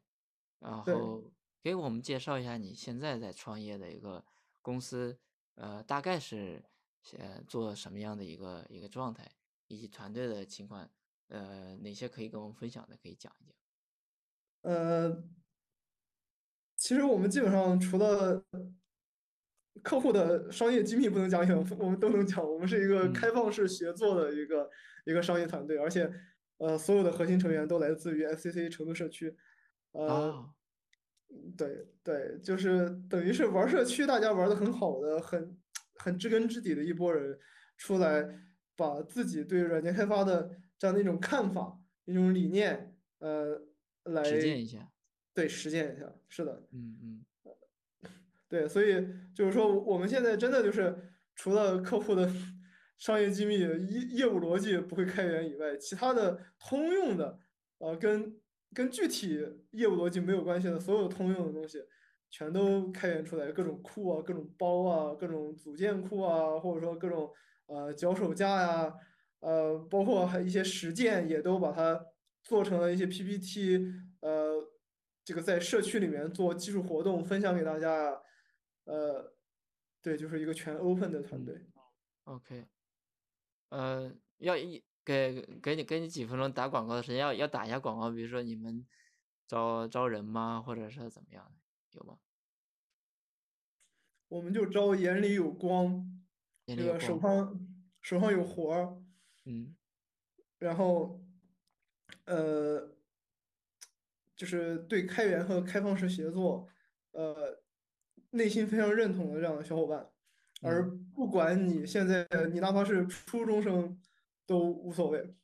[0.59, 4.23] 然，后给我们介绍一下你现在在创业的一个
[4.61, 5.19] 公司，
[5.55, 6.63] 呃，大概是
[7.17, 9.29] 呃做什么样的一个一个状态，
[9.67, 10.89] 以及团队的情况，
[11.27, 13.53] 呃，哪些可以跟我们分享的，可以讲一讲。
[14.61, 15.23] 呃，
[16.77, 18.45] 其实我们基本上除了
[19.83, 21.41] 客户的商业机密不能讲
[21.77, 22.43] 我们都能讲。
[22.43, 24.69] 我们是一个开嗯，放式协作的一个
[25.05, 26.11] 一个商业团队，而且
[26.57, 29.35] 呃，所有的核心成员都来自于 FCC 成都社区。
[29.91, 30.49] 呃，哦，
[31.57, 35.57] 对对，就是等于是玩社区，大家玩的很好的，很
[35.95, 37.39] 很知根知底的一波人
[37.77, 38.27] 出来，
[38.75, 43.61] 把自己对软件开发的这样的一种看法，一种理念，呃，
[44.03, 44.89] 来实践一下。
[45.33, 46.13] 对实践一下。
[46.27, 47.25] 是的，嗯嗯
[48.49, 50.97] 对，所以就是说，我们现在真的就是
[51.35, 52.27] 除了客户的
[52.97, 53.67] 商业机密、业
[54.09, 57.39] 业务逻辑不会开源以外，其他的通用的，
[57.77, 58.35] 呃，跟
[58.73, 59.39] 跟具体
[59.71, 61.77] 业务逻辑没有关系的所有通用的东西，
[62.31, 67.31] 全都开源出来，各种库啊，各种包啊，各种组件库啊，或者说各种
[67.67, 68.93] 呃脚手架呀，
[69.41, 72.03] 呃，包括还一些实践也都把它
[72.43, 74.55] 做成了一些 PPT，呃，
[75.23, 78.17] 这个在社区里面做技术活动分享给大家呀。
[78.89, 79.31] 呃，
[80.01, 81.61] 对，就是一个全 open 的团嗯队。
[82.23, 82.67] ，OK，
[83.69, 88.87] 呃，要一给给你给你几分钟打广告的时间，要要打一下广告，比如说你们
[89.47, 92.17] 招招人吗，或者是怎么样的，有吗？
[94.27, 96.23] 我们就招眼里有光，
[96.65, 97.37] 眼里有这个手光。
[97.37, 97.69] 上
[98.01, 99.03] 手上有活儿，
[99.45, 99.75] 嗯
[100.57, 101.21] 然后
[102.25, 102.95] 呃，
[104.35, 106.69] 就是对开源和开放式协作，
[107.11, 107.61] 呃，
[108.31, 110.09] 内心非常认同的这样的小伙伴。
[110.61, 113.97] 而嗯不管你现在你哪怕是初中生
[114.45, 115.35] 都无所谓。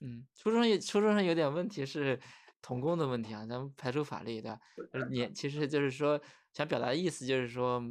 [0.00, 2.20] 嗯，初中也初中生有点问题是
[2.60, 4.60] 童工的问题啊，咱们排除法律对吧？
[4.92, 6.20] 就是你其实就是说
[6.52, 7.82] 想表达的意思就是说，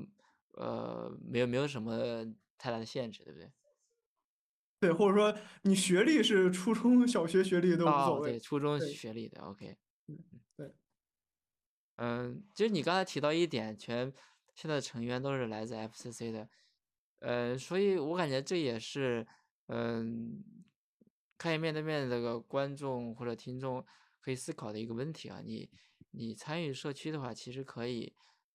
[0.54, 2.24] 呃，没有没有什么
[2.58, 3.52] 太大的限制，对不对？
[4.80, 8.40] 对，或者说你学历是初中小学学历都无所哦，对，谓。
[8.40, 9.78] 初中学历的，OK。
[10.06, 10.18] 对，
[11.98, 14.12] 嗯，其实你刚才提到一点，全
[14.56, 16.50] 现在的成员都是来自 FCC 的，
[17.20, 19.26] 呃，所以我感觉这也是，
[19.68, 20.44] 嗯，
[21.38, 23.86] 开源面对面这个观众或者听众
[24.20, 25.42] 可以思考的一个问题啊。
[25.44, 25.70] 你
[26.12, 28.14] 你参与社区的话，其实可以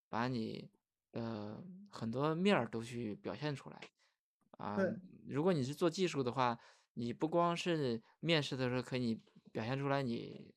[0.09, 0.70] 把你
[1.12, 3.80] 呃很多面儿都去表现出来
[4.59, 4.76] 啊。
[4.76, 4.95] 对
[5.26, 6.59] 如果你是做技术的话，
[6.95, 9.20] 你不光是面试的时候可以
[9.53, 10.55] 表现出来你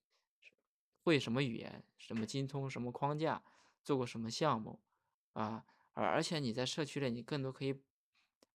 [1.03, 3.43] 会什么语言，什么精通什么框架，
[3.83, 4.79] 做过什么项目
[5.33, 7.75] 啊，而而且你在社区里，你更多可以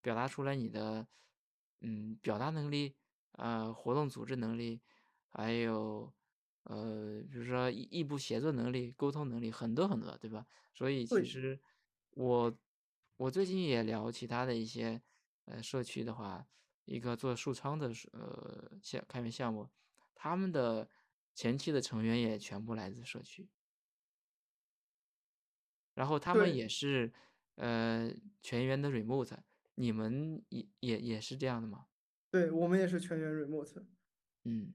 [0.01, 1.07] 表达出来你的
[1.81, 2.95] 嗯表达能力，
[3.33, 4.81] 呃，活动组织能力，
[5.29, 6.13] 还有
[6.65, 10.47] 呃，比如说异异步协作能力、沟通能力，很多很多，对吧？
[10.73, 11.61] 所以其实
[12.11, 12.59] 我
[13.17, 15.03] 我最近也聊其他的一些
[15.47, 16.47] 呃社区的话，
[16.85, 19.69] 一个做数仓的是呃项开源项目，
[20.15, 20.89] 他们的
[21.37, 23.47] 前期的成员也全部来自社区，
[25.95, 27.13] 然后他们也是
[27.57, 28.11] 呃
[28.43, 29.37] 全员的 remote，
[29.75, 31.89] 你们也也也是这样的吗？
[32.31, 33.85] 对，我们也是全员 remote。
[34.45, 34.73] 嗯，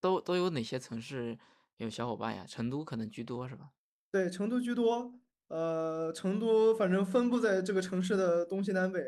[0.00, 1.36] 都都有哪些城市
[1.78, 2.46] 有小伙伴呀？
[2.46, 3.72] 成都可能居多是吧？
[4.12, 5.20] 对，成都居多。
[5.48, 9.00] 呃，成都反正分布在这个城市的东西南北，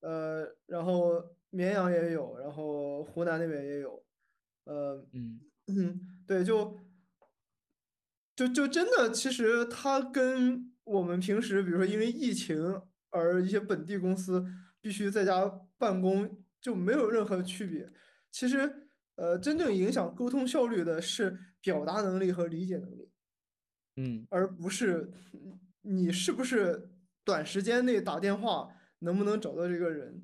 [0.00, 4.04] 呃，然后绵阳也有，然后湖南那边也有。
[4.64, 6.78] 呃，嗯嗯， 对，就
[8.34, 14.44] 就就真的，其实它跟我们平时，比如说因为疫情而一些本地公司
[14.80, 15.46] 必须在家
[15.78, 17.90] 办公，就没有任何区别。
[18.30, 23.10] 其实，呃，真正影响沟通效率的是表达能力和理解能力。
[23.96, 26.90] 嗯，而不是嗯你是不是
[27.24, 28.68] 短时间内打电话
[28.98, 30.22] 能不能找到这个人。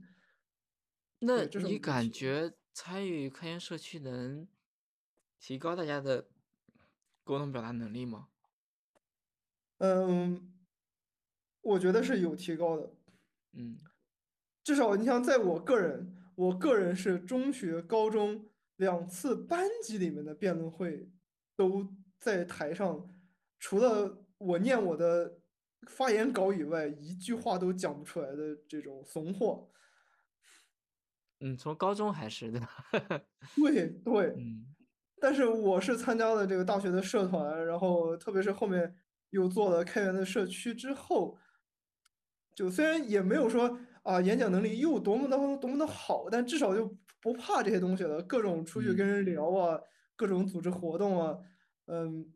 [1.20, 4.46] 那你感觉参与开源社区能
[5.42, 6.28] 提高大家的
[7.24, 8.28] 沟通表达能力吗？
[9.78, 10.54] 嗯，
[11.62, 12.94] 我觉得是有提高的。
[13.54, 13.76] 嗯
[14.62, 21.10] 至少你像在我个人，我个人是中学、高中两次班级里面的辩论会
[21.56, 23.12] 都在台上，
[23.58, 25.40] 除了我念我的
[25.88, 29.68] 发言稿以外，一句话都讲不出来的这种怂货。
[31.40, 32.60] 嗯，从高中还是 对？
[33.56, 34.71] 对对，嗯
[35.22, 38.92] 但是我是参加了这个大学的社团，然后特别是后面
[39.30, 41.38] 又做了开源的社区之后，
[42.56, 48.20] 就虽然也没有说啊演讲能力又多么的多么的好，但至少就不怕这些东西了。
[48.20, 49.80] 各种出去跟嗯人聊啊，
[50.16, 51.38] 各种组织活动啊，
[51.86, 52.26] 嗯，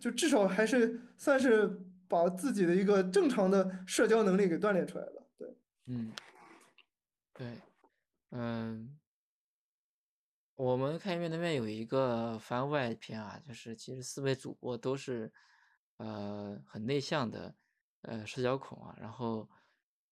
[0.00, 1.66] 就至少还是算是
[2.06, 5.26] 把自己的一个正常的社交能力给锻炼出来了。
[5.36, 5.56] 对，
[5.86, 6.12] 嗯，
[7.32, 7.46] 对，
[8.30, 8.96] 嗯，
[10.56, 15.32] 我们开源面对面有一个番外篇啊，就是其实四位主播都是
[15.96, 17.56] 呃很内向的
[18.02, 19.50] 呃社交恐啊，然后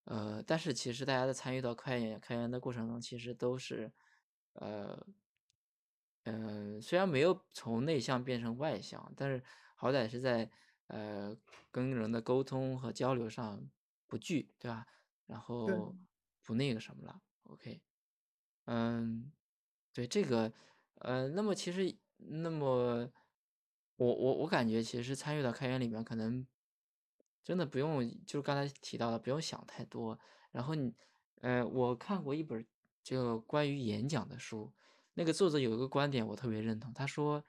[0.04, 3.92] 呃，但是其实大家在参与到开源开源的过程中，其实都是
[4.54, 5.06] 呃
[6.24, 9.40] 嗯、呃，虽然没有从内向变成外向，但是
[9.76, 10.50] 好歹是在
[10.88, 11.36] 呃
[11.70, 13.70] 跟人的沟通和交流上
[14.08, 14.84] 不惧，对吧？
[15.26, 15.94] 然后
[16.42, 17.80] 不那个什么了，OK，
[18.64, 19.30] 嗯。
[19.92, 20.52] 对这个，
[20.96, 23.10] 呃，那么其实那么
[23.96, 26.46] 我我我感觉其实参与到开源里面，可能
[27.44, 30.18] 真的不用，就是刚才提到的，不用想太多。
[30.50, 30.94] 然后你，
[31.40, 32.64] 呃，我看过一本
[33.02, 34.72] 就关于演讲的书，
[35.14, 37.44] 那个作者有一个观点我特别认同，他说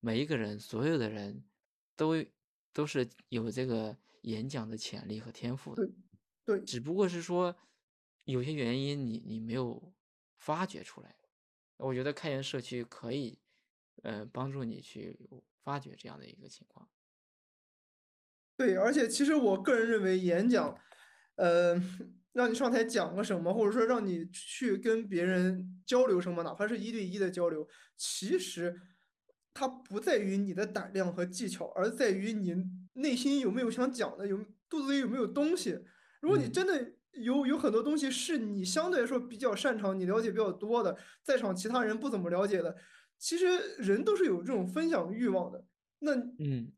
[0.00, 1.44] 每一个人，所有的人
[1.96, 2.14] 都
[2.72, 5.94] 都是有这个演讲的潜力和天赋的，对
[6.44, 7.54] 对只不过是说
[8.24, 9.92] 有些原因你你没有
[10.38, 11.14] 发掘出来。
[11.84, 13.38] 我觉得开源社区可以，
[14.02, 15.18] 呃，帮助你去
[15.62, 16.88] 发掘这样的一个情况。
[18.56, 20.78] 对，而且其实我个人认为演讲，
[21.36, 21.74] 呃，
[22.32, 28.80] 让你上台讲个什么，或者说让你去跟别人交流什么，哪怕是一对一的交流，其实
[29.52, 32.54] 它不在于你的胆量和技巧，而在于你
[32.94, 35.84] 内心有没有想讲的，有肚子里有没有东西。
[36.20, 42.76] 如果你嗯真的有有很多东西是你相对来说比较擅长，你了解比较多的，在场其他人不怎么了解的，
[43.18, 43.46] 其实
[43.78, 45.66] 人都是有这种分享欲望的。
[46.00, 46.72] 那嗯，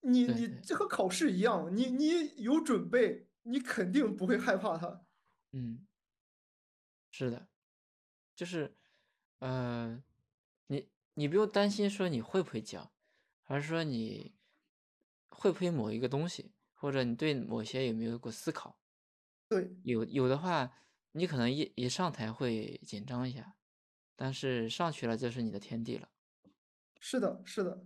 [0.00, 5.04] 你你这和考试一样，你你有准备，你肯定不会害怕它。
[5.52, 5.86] 嗯，
[7.10, 7.48] 是的，
[8.36, 8.76] 就是，
[9.38, 10.02] 呃，
[10.66, 12.92] 你你不用担心说你会不会讲，
[13.44, 14.34] 而是说你
[15.30, 18.77] 会不会某一个东西，或者你对某些有没有过思考。
[19.48, 20.70] 对，有有的话，
[21.12, 23.54] 你可能一一上台会紧张一下，
[24.14, 26.08] 但是上去了就是你的天地了。
[27.00, 27.84] 是的，是的，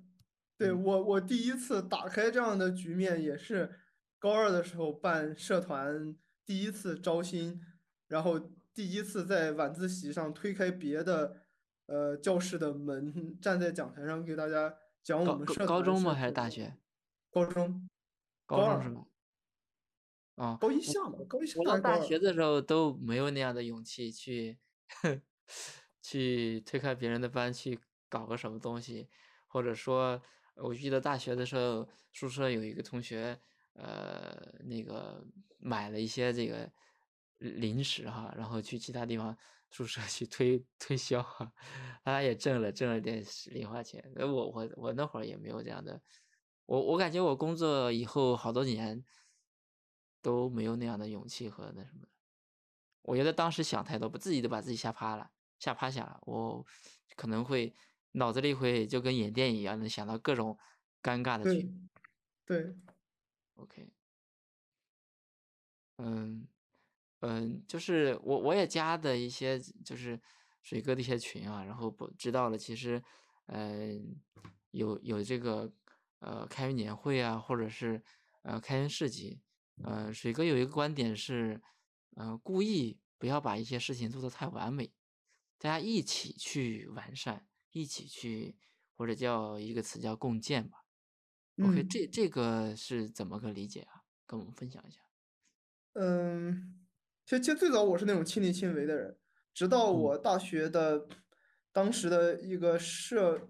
[0.58, 3.78] 对，嗯，我我第一次打开这样的局面也是
[4.18, 7.60] 高二的时候办社团第一次招新，
[8.08, 8.40] 然后
[8.74, 11.44] 第一次在晚自习上推开别的
[11.86, 16.14] 呃教室的门，站在讲台上给大家讲我们社高中吗？
[16.14, 16.76] 还是大学？
[17.30, 17.88] 高中
[18.46, 19.06] 高中是吧？
[20.42, 21.98] 啊，高一我下嘛，高一下我到还是高二？
[22.00, 24.58] 大学的时候都没有那样的勇气去
[26.02, 27.78] 去推开别人的班去
[28.08, 29.08] 搞个什么东西，
[29.46, 30.20] 或者说，
[30.56, 33.40] 我记得大学的时候，宿舍有一个同学，
[33.74, 35.24] 呃，那个
[35.58, 36.72] 买了一些这个
[37.38, 39.36] 零食哈，然后去其他地方
[39.70, 41.52] 宿舍去推推销哈，
[42.04, 44.02] 他也挣了挣了点零花钱。
[44.16, 46.02] 呃我我我那会儿也没有这样的，
[46.66, 49.04] 我我感觉我工作以后好多年
[50.22, 52.06] 都没有那样的勇气和那什么。
[53.02, 56.20] 我觉得当时想太多，把自己都把自己吓趴了，吓趴下了。
[56.22, 56.64] 我
[57.16, 57.74] 可能会
[58.12, 60.56] 脑子里会就跟演电影一样，能想到各种
[61.02, 61.70] 尴尬的剧
[62.44, 62.62] 对。
[62.64, 62.76] 对
[63.54, 63.88] ，OK，
[65.98, 66.46] 嗯
[67.20, 70.20] 嗯，就是我我也加的一些就是
[70.60, 73.02] 水哥的一些群啊，然后不知道了，其实
[73.46, 74.20] 嗯、
[74.72, 75.72] 有有这个
[76.18, 78.02] 呃开源年会啊，或者是
[78.42, 79.40] 呃开源市集，
[79.82, 81.60] 呃水哥有一个观点是，
[82.16, 84.92] 呃故意不要把一些事情做得太完美，
[85.58, 88.56] 大家一起去完善，一起去
[88.96, 90.84] 或者叫一个词叫共建吧。
[91.62, 91.88] OK，嗯。
[91.88, 94.02] 这这个是怎么个理解啊？
[94.26, 95.00] 跟我们分享一下。
[95.94, 96.86] 嗯，
[97.26, 99.18] 其实其实最早我是那种亲力亲为的人，
[99.52, 101.06] 直到嗯我大学的
[101.70, 103.48] 当时的一个社，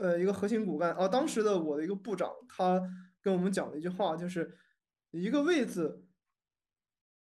[0.00, 2.80] 呃，一个核心骨干，啊，当时的我的一个部长，他
[3.20, 4.58] 跟我们讲了一句话，就是
[5.20, 6.04] 一个位子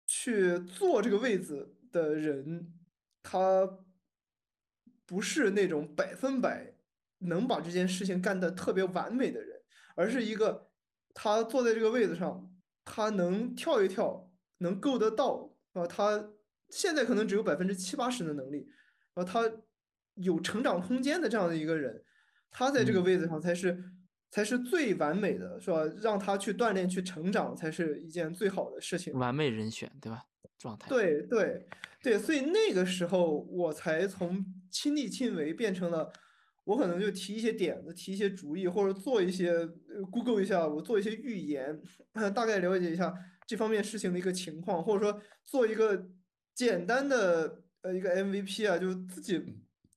[0.07, 2.73] 去坐这个位子的人，
[3.21, 3.79] 他
[5.05, 6.73] 不是那种百分百
[7.19, 9.61] 能把这件事情干得特别完美的人，
[9.95, 10.71] 而是一个
[11.13, 12.49] 他坐在这个位子上，
[12.85, 16.31] 他能跳一跳，能够得到啊，他
[16.69, 18.69] 现在可能只有百分之七八十的能力，
[19.13, 19.51] 然后他
[20.15, 22.03] 有成长空间的这样的一个人，
[22.49, 23.83] 他在这个嗯，位子上才是
[24.31, 25.83] 才是最完美的，是吧？
[26.01, 29.13] 让他去锻炼、去成长，才是一件最好的事情。
[29.13, 30.23] 完美人选，对吧？
[30.57, 30.87] 状态。
[30.89, 31.67] 对对
[32.01, 36.11] 对，所以那个时候我才从亲力亲为变成了，
[36.63, 41.79] 我可能就提一些点子，提一些主意，或者做一些呃 Google 一下，我做一些预言，
[42.33, 43.13] 大概了解一下
[43.45, 46.07] 这方面事情的一个情况，或者说做一个
[46.55, 49.43] 简单的呃一个 MVP 啊，就自己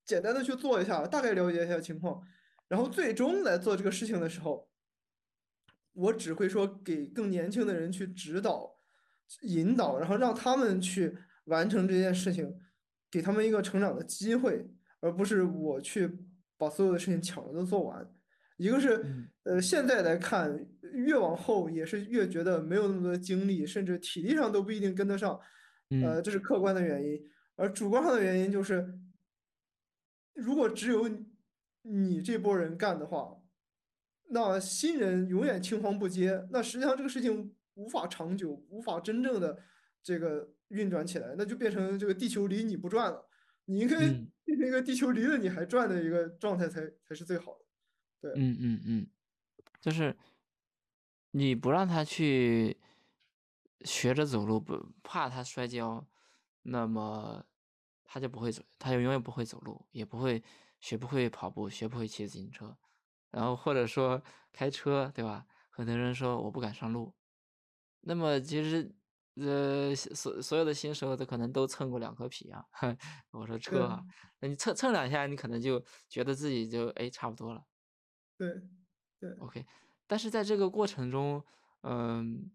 [0.04, 2.20] 简单的去做一下，大概了解一下情况，
[2.68, 4.68] 然后最终来做这个事情的时候。
[5.96, 8.80] 我只会说给更年轻的人去指导、
[9.42, 12.52] 引导，然后让他们去完成这件事情，
[13.08, 16.10] 给他们一个成长的机会，而不是我去
[16.56, 18.12] 把所有的事情抢着都做完。
[18.56, 25.38] 一个是，嗯呃，现在来看，越往后也是越觉得没有那么多精力，甚至体力上都不一定跟得上，
[25.90, 27.20] 嗯呃，这是客观的原因。
[27.54, 28.98] 而主观上的原因就是，
[30.34, 31.08] 如果只有
[31.84, 33.36] 你你这波人干的话，
[34.30, 39.62] 那新人永远青黄不接，那实际上这个事情无法长久，无法真正的
[40.02, 43.28] 这个运转起来，那就变成这个地球离你不转了。
[43.66, 47.64] 你应该嗯 变成一个地球离了你还转的一个状态才才是最好的。
[48.20, 49.06] 对，嗯嗯嗯，
[49.80, 50.14] 就是
[51.30, 52.78] 你不让他去
[53.82, 56.06] 学着走路，不怕他摔跤，
[56.62, 57.44] 那么
[58.04, 60.42] 他就不会走，他就永远不会走路，也不会
[60.84, 62.76] 学不会跑步，学不会骑自行车，
[63.30, 64.22] 然后或者说
[64.52, 65.46] 开车，对吧？
[65.70, 67.14] 很多人说我不敢上路，
[68.02, 68.94] 那么其实
[69.36, 72.62] 呃所所有的新手都可能都蹭过两颗皮啊。
[73.32, 74.04] 我说车啊，
[74.40, 77.64] 那你蹭蹭两下，你可能就觉得自己就哎差不多了。
[78.36, 78.50] 对
[79.18, 79.64] 对，OK，
[80.06, 81.42] 但是在这个过程中，
[81.80, 82.52] 嗯，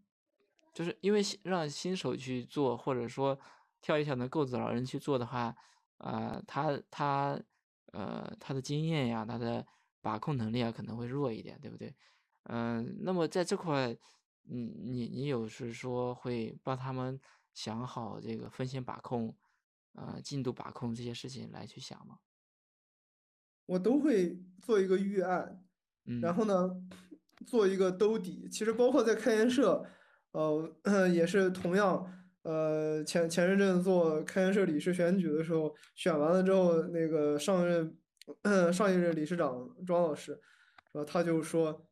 [0.72, 3.40] 就是因为让新手去做，或者说
[3.82, 5.56] 跳一跳能够子老人去做的话，
[5.98, 7.42] 啊、他他
[7.94, 9.66] 呃他的经验呀，他的
[10.02, 11.96] 把控能力啊可能会弱一点，对不对？
[12.44, 13.92] 嗯、那么在这块，
[14.50, 17.20] 嗯你你有是说会帮他们
[17.54, 19.36] 想好这个风险把控，
[19.94, 22.20] 呃，进度把控这些事情来去想吗？
[23.66, 25.64] 我都会做一个预案，
[26.22, 26.70] 然嗯后呢，
[27.46, 28.50] 做一个兜底。
[28.50, 29.86] 其实包括在开源社，
[30.32, 30.76] 呃，
[31.14, 32.19] 也是同样。
[32.44, 37.98] 呃，前前一阵子做开元社理事选举的时候，选完了之后，那个上任
[38.74, 40.32] 上一任理事长庄老师，
[40.94, 41.86] 然后他就说，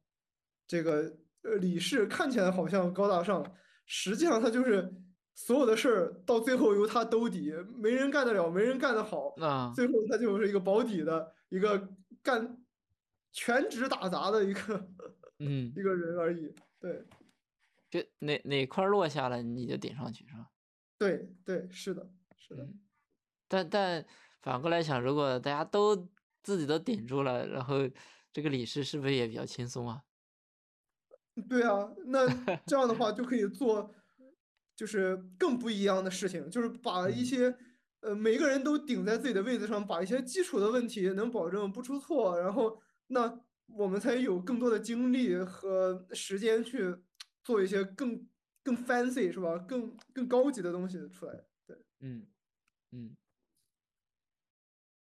[0.67, 3.45] 这个呃理事看起来好像高大上，
[3.85, 4.89] 实际上他就是
[5.35, 9.33] 所有的事儿到最后由他兜底，没人干得了，没人干得好。
[9.37, 11.89] 那最后他就是一个保底的一个
[12.23, 12.57] 干
[13.33, 14.87] 全职打杂的一个
[15.39, 15.83] 嗯一。
[15.83, 16.53] 个人而已。
[16.79, 17.03] 对
[17.89, 20.47] 就哪哪块儿落下了你就顶上去是吧？
[20.99, 22.79] 对对，是的，是的，嗯，
[23.47, 24.05] 但但
[24.41, 25.95] 反过来想，如果大家都
[26.43, 27.77] 自己都顶住了，然后
[28.33, 30.03] 这个理事是不是也比较轻松啊？
[31.49, 31.93] 对啊。
[32.07, 32.27] 那
[32.65, 33.93] 这样的话就可以做，
[34.75, 37.55] 就是更不一样的事情，就是把一嗯些
[38.01, 46.95] 呃每个人都顶在自己的位子上，把一些基础的问题能保证不出错，然后那我们才有更多的精力和时间去
[47.47, 48.27] 做一些更
[48.61, 49.57] 更 fancy 是吧？
[49.59, 51.45] 更更高级的东西出来。
[51.65, 51.77] 对。
[52.01, 52.27] 嗯
[52.91, 53.15] 嗯。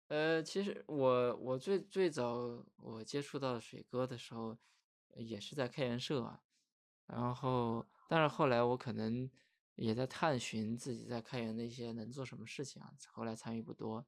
[0.10, 4.56] 呃，其实我我最最早我接触到水哥的时候，
[5.16, 6.44] 也是在开源社啊，
[7.08, 9.28] 然后但是后来我可能
[9.74, 14.06] 也在探寻自己在开源的一些能做什么事情啊，后来参与不多，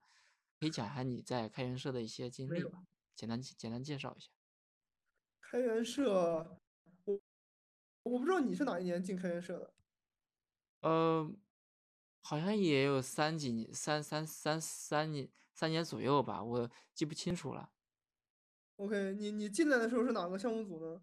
[0.59, 2.85] 可以讲一下你在开源社的一些经历吧？
[3.15, 4.29] 简单简单介绍一下。
[5.41, 6.61] 开源社，我
[8.07, 9.73] 我不知道你是哪一年进开元社的。
[10.81, 11.29] 呃，
[12.21, 17.71] 好像也有三几年，三三三三年三年左右吧，我记不清楚了。
[18.77, 21.01] OK，你你进来的时候是哪个项目组呢？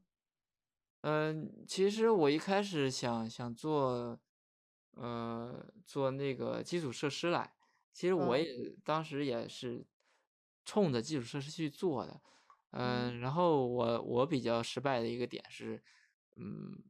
[1.00, 4.18] 嗯，其实我一开始想想做，
[4.92, 7.54] 呃，做那个基础设施来。
[7.92, 9.86] 其实我啊也当时也是
[10.64, 12.22] 冲着基础设施去做的，
[12.70, 15.82] 嗯嗯，然后我我比较失败的一个点是，
[16.36, 16.82] 嗯，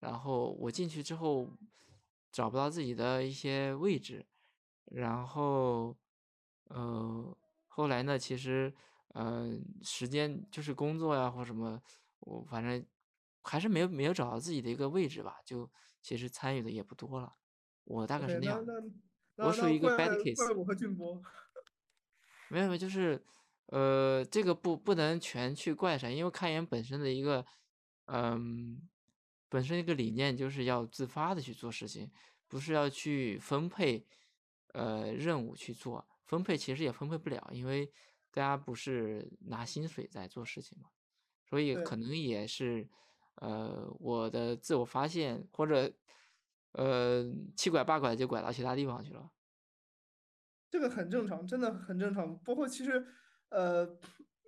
[0.00, 1.50] 然后我进去之后
[2.30, 4.24] 找不到自己的一些位置，
[4.86, 5.96] 然后，
[6.64, 7.36] 呃，
[7.66, 8.72] 后来呢，其实，
[9.08, 11.82] 呃，时间就是工作呀或什么，
[12.20, 12.84] 我反正
[13.42, 15.70] 还是没有没有找到自己的一个位置吧，就
[16.02, 17.34] 其实参与的也不多了，
[17.84, 18.92] 我大概是那那样
[19.36, 21.22] 我属于一个 bad case 怪我和俊博。
[22.50, 23.22] 没有没有，就是，
[23.66, 27.44] 呃，这个不不能全去怪谁，因为开源本身的一个，
[28.06, 28.88] 嗯，
[29.48, 32.10] 本身一个理念就是要自发的去做事情，
[32.46, 34.06] 不是要去分配，
[34.74, 37.86] 呃，任务去做，分配其实也分配不了，因为
[38.30, 40.90] 大家不是拿薪水在做事情嘛，
[41.48, 42.88] 所以可能也是，
[43.36, 45.92] 呃，我的自我发现或者，
[46.72, 47.24] 呃，
[47.56, 49.30] 七拐八拐就拐到其他地方去了。
[50.70, 52.38] 这个很正常，真的很正常。
[52.40, 53.06] 包括其实，
[53.48, 53.98] 呃，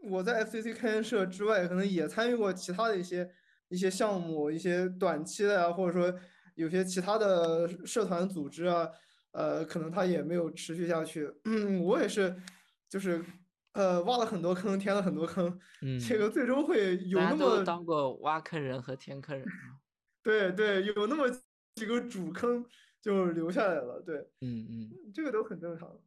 [0.03, 3.34] 我在 FCC 开源社之外，可能也参与过其他的一些
[3.71, 6.14] 一些项目，一些短期的呀，或者说
[6.57, 8.89] 有些其他的社团组织啊，
[9.33, 11.33] 呃，可能它也没有持续下去。
[11.45, 12.37] 嗯， 我也是，
[12.89, 13.25] 就是
[13.73, 15.59] 呃，挖了很多坑，填了很多坑，
[15.99, 19.47] 这嗯，个最终会有那么当过挖坑人和填坑人。
[20.23, 21.31] 对对，有那么
[21.77, 22.66] 几个主坑
[23.01, 24.03] 就留下来了。
[24.05, 26.03] 对，嗯嗯，这个都很正常。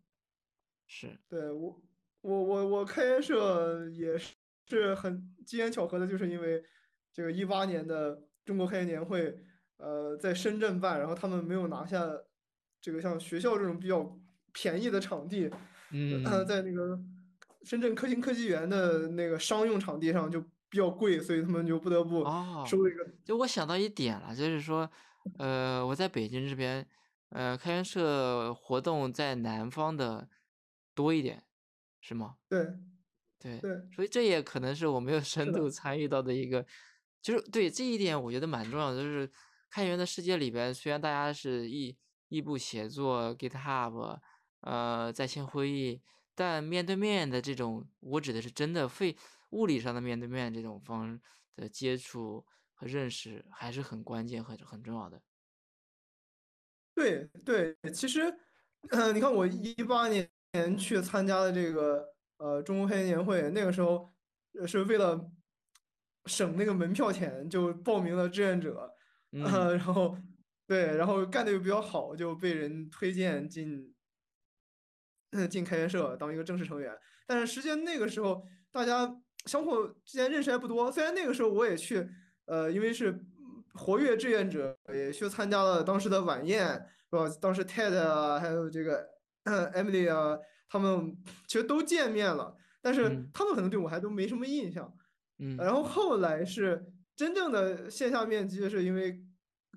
[0.87, 1.81] 是，对我，
[2.21, 4.35] 我我我开研社也是
[4.67, 6.63] 是很机缘巧合的，就是因为
[7.13, 9.37] 这个一八年的中国开研年会，
[9.77, 12.05] 呃，在深圳办，然后他们没有拿下
[12.81, 14.19] 这个像学校这种比较
[14.51, 15.59] 便宜的场地，呃，
[15.91, 16.99] 嗯在那个
[17.63, 23.07] 深圳科兴科技园的那个商用场地上就比较贵，所以他们就不得不哦，收一个。
[23.23, 24.89] 就我想到一点了，就是说，
[25.37, 26.85] 呃，我在北京这边，
[27.29, 30.27] 呃，开源社活动在南方的
[30.95, 31.43] 多一点，
[32.01, 32.37] 是吗？
[32.49, 32.67] 对
[33.39, 36.65] 对，对所以这也可能是我没有深度，参与到的一个，
[37.23, 39.31] 就是对这一点我觉得蛮重要的，就是
[39.71, 41.97] 开源的世界里边，虽然大家是异
[42.27, 44.19] 异步协作，GitHub，
[44.59, 46.01] 呃，在线会议，
[46.35, 49.15] 但面对面的这种，我指的是真的非
[49.51, 51.19] 物理上的面对面这种方
[51.55, 55.21] 的接触和认识，还是很关键和很重要的。
[56.95, 58.21] 对对，其实，
[58.91, 60.29] 呃， 你看我一八年
[60.77, 62.05] 去参加的这个
[62.37, 64.13] 呃中国开源年会，那个时候
[64.67, 65.19] 是为了
[66.25, 68.93] 省那个门票钱，就报名了志愿者，
[69.31, 70.17] 嗯呃，然后
[70.65, 73.93] 对，然后干的又比较好，就被人推荐进
[75.31, 76.97] 嗯进开源社当一个正式成员。
[77.27, 79.13] 但是实际上那个时候大家
[79.45, 82.07] 相互之间认识还不多，虽然那个时候我也去，
[82.45, 86.65] 呃，因为是嗯活跃志愿者，也去参加了当时的晚宴，
[87.09, 87.27] 是吧？
[87.41, 89.05] 当时 Ted 啊，还有这个
[89.43, 90.37] Emily 啊，
[90.69, 91.17] 他们
[91.47, 94.85] 其实都见面了，但是嗯他们可能对我还都没什么印象。
[94.85, 95.02] 嗯
[95.57, 96.85] 然后后来是
[97.15, 99.19] 真正的线下面基，是因为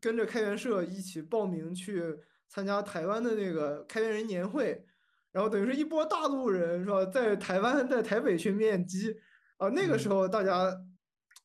[0.01, 2.17] 跟着开源社一起报名去
[2.49, 4.85] 参加台湾的那个开源人年会，
[5.33, 9.15] 然后等于是一波大陆人是吧，在台湾在台北去面基。
[9.59, 10.11] 啊，那个时嗯。
[10.11, 10.71] 候大家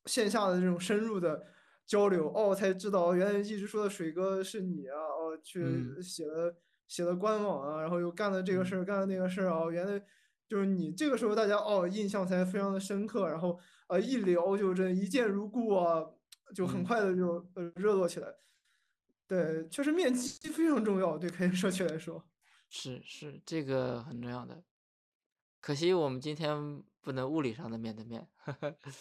[0.05, 1.41] 线下的这种深入的
[1.87, 5.95] 交流，哦，才知道原来一直说的水哥是你啊，哦，嗯。
[5.95, 6.53] 去写了
[6.87, 8.79] 写了官网啊，然后又干了这个事嗯。
[8.79, 10.03] 儿，干了那个事儿啊，哦原来
[10.51, 10.91] 就是你。
[10.91, 16.05] 这个时候大家哦印象才非常的深刻，然后呃一聊就真一见如故啊，
[16.53, 16.83] 就很嗯。
[16.83, 18.27] 快的就呃热络起来。
[19.25, 22.27] 对，确实面基非常重要，对开源社区来说。
[22.67, 24.61] 是是，这个很重要的。
[25.61, 28.27] 可惜我们今天不能物理上的面对面。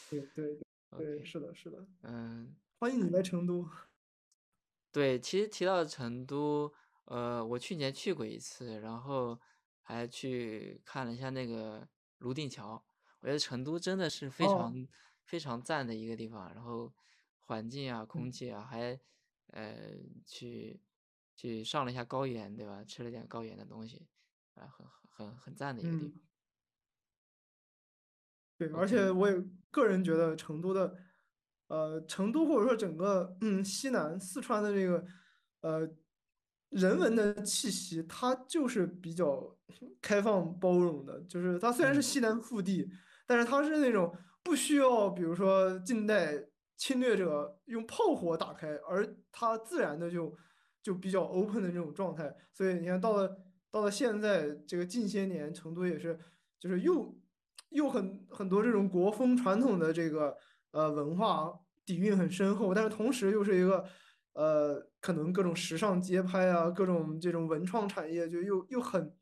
[0.08, 0.60] 对对
[0.96, 3.68] 对是的，是的，嗯，欢迎你来成都。
[4.92, 6.72] 对，其实提到成都，
[7.06, 9.40] 呃，我去年去过一次，然后
[9.82, 12.84] 还去看了一下那个泸定桥。
[13.20, 14.86] 我觉得成都真的是非哦，常
[15.24, 16.92] 非常赞的一个地方，然后
[17.40, 18.98] 环境啊、空嗯气啊，还
[19.48, 19.90] 呃
[20.26, 20.80] 去
[21.34, 22.82] 去上了一下高原，对吧？
[22.84, 24.08] 吃了点高原的东西，
[24.54, 26.12] 啊，很很很赞的一个地嗯。
[26.12, 26.20] 方。
[28.60, 29.34] 对，而且我也
[29.70, 30.94] 个人觉得成都的，
[31.68, 35.02] 呃，成都或者说整个嗯西南四川的这个，
[35.62, 35.88] 呃，
[36.70, 39.56] 人文的气息，它就是比较
[40.00, 41.20] 开放包容的。
[41.28, 42.88] 就是它虽然是嗯西南腹地，
[43.26, 44.12] 但是它是那种
[44.42, 46.46] 不需要，比如说近代
[46.76, 50.34] 侵略者用炮火打开，而它自然的就
[50.82, 52.34] 就比较 open 的这种状态。
[52.52, 53.36] 所以你看到了
[53.70, 56.18] 到了现在这个近些年，成都也是
[56.58, 57.14] 就是又
[57.70, 60.36] 又很很多这种国风传统的这个
[60.70, 61.52] 呃文化
[61.84, 63.84] 底蕴很深厚，但是同时又是一个
[64.32, 69.14] 呃可能各种时尚街拍啊，各种这种文创产业就又又很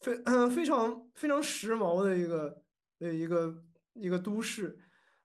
[0.00, 2.62] 非嗯 非常非常时髦的一个
[2.98, 3.54] 的一个
[3.94, 4.78] 一个都市，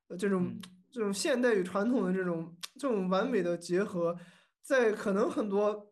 [0.07, 0.61] 呃这种嗯
[0.91, 4.17] 这种现代与传统的这种这种完美的结合，
[4.61, 5.91] 在可能很多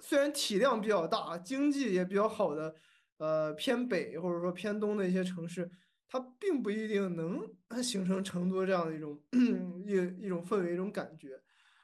[0.00, 2.74] 虽然体量比较大，经济也比较好的。
[3.18, 5.70] 呃偏北或者说偏东的一些城市，
[6.08, 7.40] 它并不一定能
[7.80, 9.16] 形成成都这样的一种
[9.86, 9.92] 一
[10.24, 11.40] 一种氛围、一种感觉。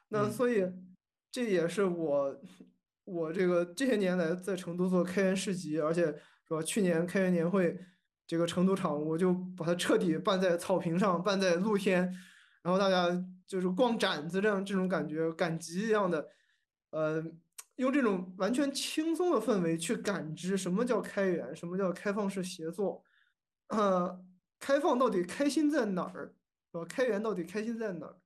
[0.08, 0.64] 那嗯所以
[1.30, 2.40] 这也是我
[3.04, 6.06] 我这个这些年来在成都做开源市集，而且
[6.46, 7.78] 是吧，去年开源年会
[8.26, 12.02] 这个成都场，我就把它彻底办在草坪上，办在露天，
[12.62, 13.08] 然后大家
[13.46, 16.28] 就是逛展子这样这种感觉，赶集一样的，
[16.90, 17.24] 呃。
[17.78, 23.04] 用这种完全轻松的氛围去感知什么叫开源，什么叫开放式协作，
[23.68, 24.20] 呃，
[24.58, 26.34] 开放到底开心在哪儿，
[26.72, 26.84] 是吧？
[26.86, 28.16] 开源到底开心在哪儿？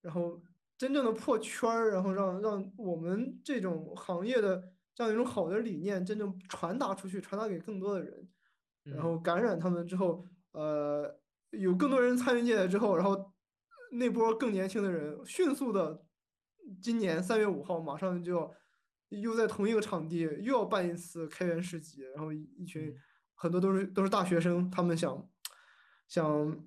[0.00, 0.40] 然后
[0.78, 4.62] 真正的破圈儿，然后让让我们这种行业的
[4.94, 8.28] 这样一种好的理念真正传达出去，传达给更多的人，
[8.84, 9.02] 然嗯。
[9.02, 11.20] 后感染他们之后，呃，
[11.50, 13.32] 有更多人参与进来之后，然后
[13.92, 16.04] 那波更年轻的人迅速的，
[16.82, 18.52] 今年三月五号马上就要。
[19.10, 23.00] 又在同一个场地又要办一次开源市集，然后一一群嗯。
[23.36, 25.30] 很多都是都是大学生，他们想
[26.08, 26.66] 想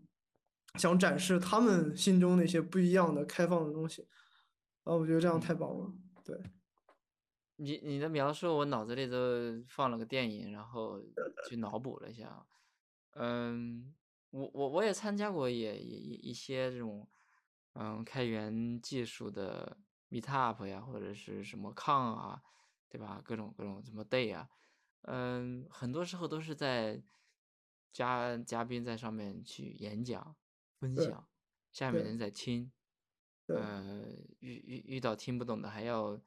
[0.76, 4.08] 想展示他们心中那些不一样的开放的东西，
[4.84, 5.42] 啊，我觉得这样嗯。
[5.42, 5.92] 太棒了。
[6.24, 6.38] 对，
[7.56, 11.02] 你你的描述，我脑子里都放了个电影，然后
[11.48, 12.46] 去脑补了一下。
[13.16, 13.96] 嗯，
[14.30, 17.10] 我我我也参加过也也一一些这种，
[17.74, 19.78] 嗯，开源技术的
[20.10, 22.42] meetup 呀，或者是什么抗啊，
[22.88, 23.22] 对吧？
[23.26, 24.48] 各种各种什么 day 啊，
[25.02, 27.02] 嗯，很多时候都是在
[27.92, 30.36] 嘉嘉宾在上面去演讲
[30.80, 31.28] 分，享，
[31.72, 32.72] 下面，人在听。
[33.48, 34.06] 呃，
[34.40, 36.20] 遇遇遇到听不懂的还要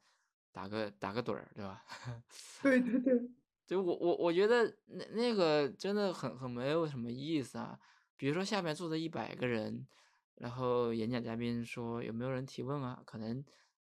[0.51, 1.83] 打个打个盹儿，对吧？
[2.61, 3.31] 对，对，对，
[3.65, 7.79] 就我我我觉得那那个真的很很没有什么意思啊。
[8.17, 9.87] 比如说下面坐着一百个人，
[10.35, 13.01] 然后演讲嘉宾说有没有人提问啊？
[13.05, 13.43] 可能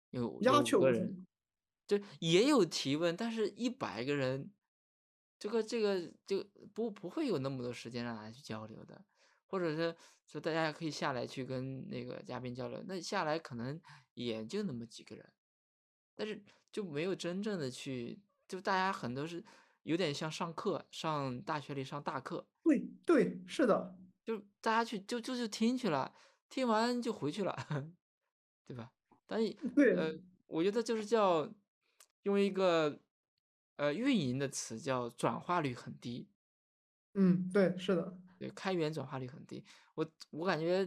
[0.09, 1.27] 有有鸦雀无五个人，
[1.87, 4.51] 就也有提问，但是一百个人，
[5.37, 9.05] 这个这个就不不会有那么多时间让大家去交流的，
[9.47, 9.95] 或者是
[10.25, 13.81] 说大家可以下来去跟那个嘉宾交流，那下来可能
[14.13, 15.33] 也就那么几个人，
[16.15, 19.43] 但是就没有真正的去，就大家很多是
[19.83, 26.13] 有点像上课，上大学里上大课，对对，是的，就大家去就就就听去了，
[26.49, 27.55] 听完就回去了，
[28.67, 28.91] 对吧？
[29.25, 30.13] 但是对，呃，
[30.47, 31.49] 我觉得就是叫
[32.23, 32.99] 用一个
[33.77, 36.27] 呃运营的词叫转化率很低，
[37.13, 39.63] 嗯，对，是的，对，开源转化率很低。
[39.95, 40.85] 我我感觉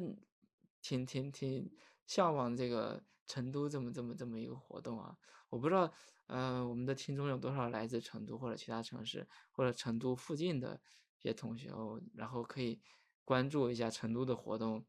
[0.81, 1.70] 挺挺挺
[2.06, 5.16] 向往这个成都这么这么这么一个活动啊。
[5.48, 5.93] 我不知道
[6.27, 10.81] 呃我们的听众有多少来自成都或者其他城市或者成都附近的
[11.18, 12.81] 一些同学哦，然后可以
[13.24, 14.86] 关注一下成都的活动，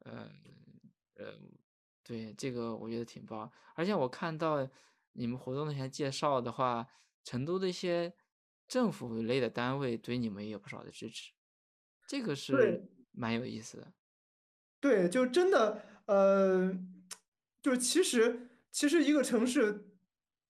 [0.00, 0.30] 呃
[1.14, 1.38] 呃，
[2.02, 3.50] 对，这个我觉得挺棒。
[3.74, 4.68] 而且我看到
[5.12, 6.86] 你们活动那些介绍的话，
[7.24, 8.14] 成都的一些
[8.68, 11.32] 政府类的单位对你们也有不少的支持，
[12.06, 12.88] 这个是。
[13.18, 13.86] 蛮有意思的。
[14.78, 16.70] 对，就真的，呃，
[17.62, 19.86] 就其实其实一个城市，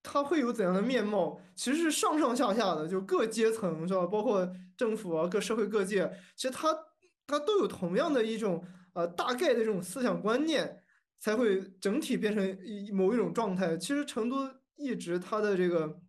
[0.02, 4.04] 它会有怎样的面貌，其实是上上下下的，就各阶层是吧？
[4.04, 6.76] 包括政府啊，各社会各界，其实它
[7.24, 10.82] 它都有同样的一种呃大概的这种思想观念，
[11.20, 13.76] 才会整体变成一某一种状态。
[13.76, 16.00] 其实成都一直它的这个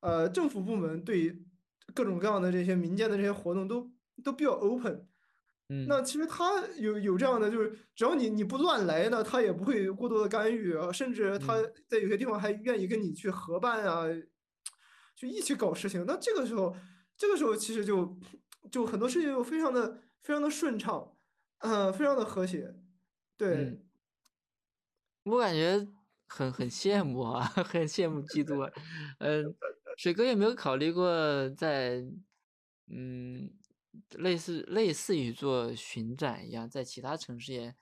[0.00, 1.40] 呃政府部门对
[1.94, 3.88] 各种各样的这些民间的这些活动都
[4.22, 5.06] 都比较 open。
[5.72, 14.04] 嗯那其实他有有这样的，就是只要你你不乱来呢，他也不会过多的干预啊，甚至他嗯在有些地方还愿意跟你去合办啊，
[15.16, 16.04] 就一起搞事情。
[16.06, 16.74] 那这个时候，
[17.16, 18.18] 这个时候其实就
[18.70, 21.16] 就很多事情就非常的非常的顺畅，
[21.60, 22.74] 呃，非常的和谐。
[23.48, 23.80] 嗯，对，
[25.24, 25.86] 我感觉
[26.28, 28.72] 很很羡慕啊， 很羡慕嫉妒啊。
[29.18, 29.44] 嗯，
[29.98, 32.02] 水哥有没有考虑过在
[32.88, 33.50] 嗯
[34.10, 37.74] 类似类似于做巡展一样，在其他城市也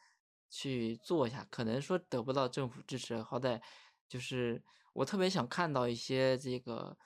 [0.48, 1.46] 去做一下？
[1.50, 3.60] 可能说得不到政府支持，好歹
[4.08, 4.62] 就是
[4.94, 6.96] 我特别想看到一些这个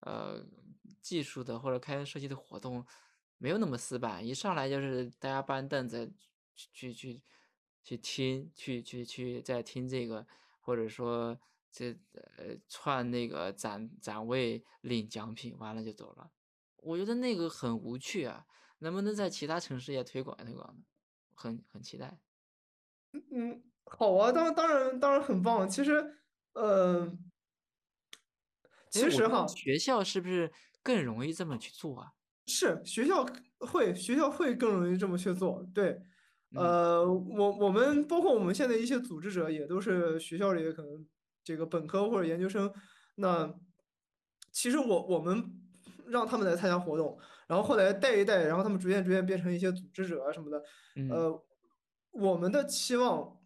[0.00, 0.44] 呃
[1.00, 2.86] 技术的或者开源设计的活动，
[3.38, 6.12] 没有那么死板，一上来就是大家搬凳子
[6.54, 7.22] 去去去
[7.82, 10.26] 去听，去去去再听这个，
[10.60, 11.40] 或者说
[11.72, 16.30] 这呃串那个展展位领奖品，完了就走了。
[16.82, 18.44] 我觉得那个很无趣啊，
[18.78, 20.82] 能不能在其他城市也推广推广呢？
[21.34, 22.20] 很很期待。
[23.12, 25.68] 嗯，好啊，当当然当然很棒。
[25.68, 26.16] 其实，
[26.54, 27.10] 呃，
[28.90, 29.46] 其实哈。
[29.46, 30.52] 学校是不是
[30.82, 32.12] 更容易这么去做啊？
[32.46, 33.24] 是学校
[33.58, 36.00] 会学校会更容易这么去做，对，
[36.50, 41.06] 嗯呃，我我们包括我们现在一些组织者也都是学校里可能
[41.44, 42.72] 这个本科或者研究生，
[43.16, 43.54] 那
[44.50, 45.59] 其实我我们
[46.10, 50.62] 让他们来参加活动，然后后来带一带，然后他们逐渐逐渐变成一些组织者啊什么的，
[50.96, 51.44] 嗯呃，
[52.12, 53.36] 我们的期望。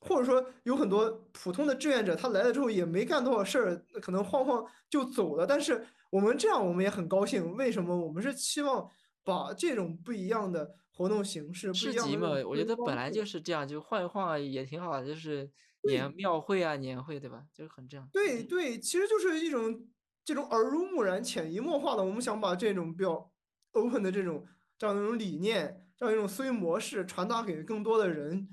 [0.00, 5.44] 或者说有很多普通的志愿者，他来了之后也没干多少事儿，可能晃晃就走了。
[5.44, 7.56] 但是我们这样，我们也很高兴。
[7.56, 7.98] 为什么？
[7.98, 8.88] 我们是期望
[9.24, 15.50] 把这种不一样的活动形式、不一样市集嘛，的我觉得本来就，是这样，就晃一晃啊也挺好的，就是
[15.82, 17.42] 年庙会啊、年会，对吧？
[17.52, 18.08] 就是很这样。
[18.12, 19.84] 对对，其实就是一种
[20.28, 22.04] 这种耳濡目染、潜移默化的。
[22.04, 23.32] 我们想把这种比较
[23.72, 24.46] open 的这种
[24.76, 28.46] 这样的一种理念、这样一种思维模式传达给更多的人，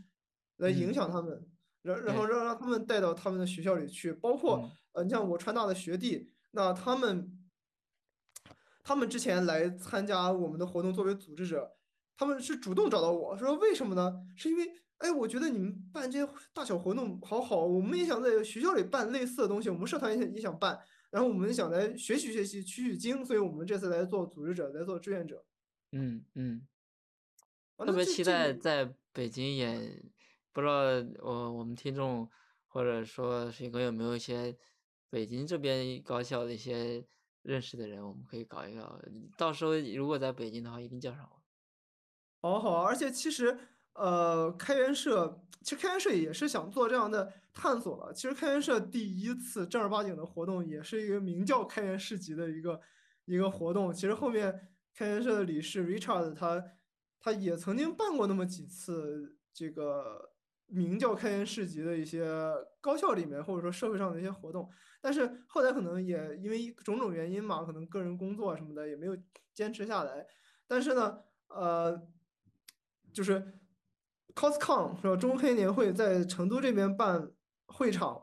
[0.56, 1.46] 来影嗯，响他们，
[1.82, 4.14] 然然后，让让他们带到他们的学校里去。
[4.14, 7.46] 包括嗯呃，你像我川大的学弟，那他们
[8.82, 11.74] 他们之前来参加我们的活动作为组织者，
[12.16, 14.14] 他们是主动找到我说为什么呢？
[14.38, 14.66] 是因为
[15.00, 20.80] 哎，我觉得你们办这些大小活动好好，我们也想在学校里办类似的东西，我们社团也想也想办，
[21.16, 25.46] 然后我们想来学习学习，取取经，所以我们这次来做组织者，来做志愿者
[25.94, 26.68] 嗯嗯。
[27.78, 30.04] 特别期待在北京也，
[30.52, 30.74] 不知道
[31.24, 32.30] 我我们听众
[32.68, 34.58] 或者说水哥有没有一些
[35.10, 37.08] 北京这边高校的一些
[37.44, 39.00] 认识的人，我们可以搞一搞。
[39.38, 41.24] 到时候如果在北京的话，一定叫上
[42.42, 42.50] 我。
[42.50, 43.58] 好好，而且其实，
[43.96, 48.14] 呃，开源社其实开源社也是想做这样的探索了。
[48.14, 52.80] 其实开源社第一次正儿八经的活动，也是一个名叫开源市集的一个
[53.26, 53.92] 一个活动。
[53.94, 56.64] 其实后面开源社的理事 Richard 他
[57.20, 60.34] 他也曾经办过那么几次这个
[60.68, 62.28] 名叫开源市集的一些
[62.82, 64.70] 高校里面，或者说社会上的一些活动。
[65.02, 69.18] 但是后来可能也因为种种原因嘛，可能个人工作什么的也没有
[69.54, 70.28] 坚持下来。
[70.68, 72.08] 但是呢，呃，
[73.14, 73.60] 就是
[74.36, 75.16] coscon 是吧？
[75.16, 77.32] 中黑年会在成都这边办
[77.68, 78.22] 会场，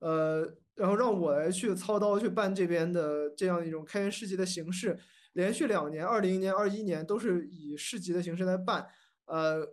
[0.00, 4.98] 呃，然后让我来去操刀去办这边的这样一种开源市集的形式，
[5.32, 8.86] 连续两年，二零年、二一年都是以市集的形式来办。
[9.26, 9.66] 呃，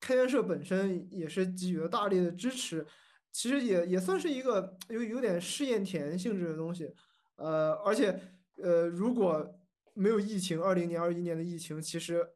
[0.00, 2.86] 开源社本身也是给予了大力的支持，
[3.30, 6.92] 其实也也算是一个有有点试验田性质的东西。
[7.36, 8.20] 呃，而且
[8.60, 9.48] 呃，如果
[9.94, 12.28] 没有疫情，二零年、二一年的疫情，其实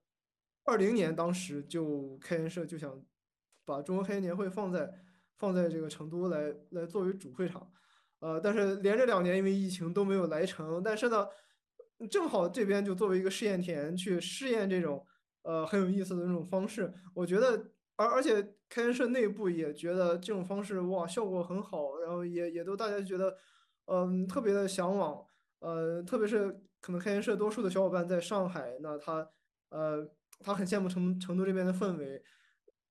[0.65, 3.03] 二零年当时就开元社就想
[3.65, 4.93] 把中国开元年会放在
[5.37, 7.71] 放在这个成都来来作为主会场，
[8.21, 11.27] 呃，但是连着两年因为疫情都没有来成，但是呢，
[12.09, 15.05] 正好这边就作为一个试验田去试验这种
[15.43, 23.37] 呃很有意思的那种方式，我觉得，而而且开元社内部也觉得这种方式哇效果很好，然后也也都大家觉得
[23.87, 25.25] 嗯特别的向往，
[25.59, 29.29] 呃，特别是可能开元社多数的小伙伴在上海，那他
[29.71, 30.09] 呃。
[30.41, 32.23] 他很羡慕成成都这边的氛围，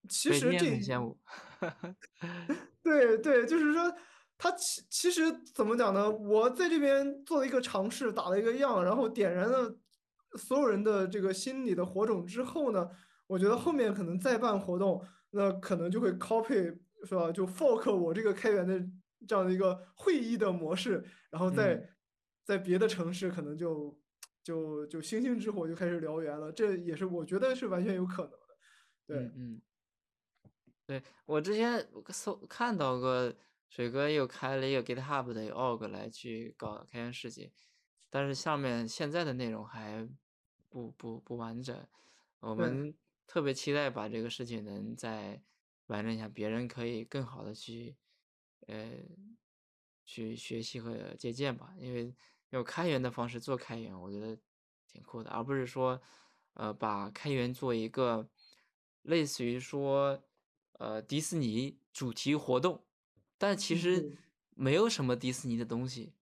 [0.08, 1.20] 其实这很羡慕，
[2.82, 3.94] 对对，就是说
[4.38, 5.24] 他其其实
[5.54, 6.10] 怎么讲呢？
[6.10, 9.78] 我在这边做了一个尝试，打了一个样，然后点燃了
[10.38, 12.90] 所有人的这个心里的火种之后呢，
[13.28, 17.32] 我觉得后面可能再办活动，那可能就会 copy 是吧？
[17.32, 18.82] 就 fork 我这个开源的
[19.28, 21.90] 这样的一个会议的模式，然后在
[22.46, 24.00] 在别的城市可能就。
[24.44, 28.58] 就就星星之火就开始燎原了，这也是我觉得是完全有可能的。
[29.06, 29.62] 对，嗯，
[30.86, 33.32] 对我之前搜看到过
[33.70, 37.52] 水哥又开了一个 GitHub 的 org 来去搞开源世界，
[38.10, 40.10] 但是上面现在的内容还
[40.70, 41.88] 不不不完整。
[42.40, 42.94] 我们
[43.28, 45.44] 特别期待把这个事情能再
[45.86, 47.96] 完整一下，别人可以更好的去
[48.68, 48.92] 呃
[50.04, 52.16] 去学习和借鉴吧，因为。
[52.52, 54.38] 用开源的方式做开源，我觉得
[54.88, 56.02] 挺酷的，而不是说，
[56.54, 58.30] 呃，把开源做一个
[59.02, 60.24] 类似于说，
[60.74, 62.86] 呃，迪士尼主题活动，
[63.38, 64.18] 但其实
[64.52, 66.14] 没有什么迪士尼的东西，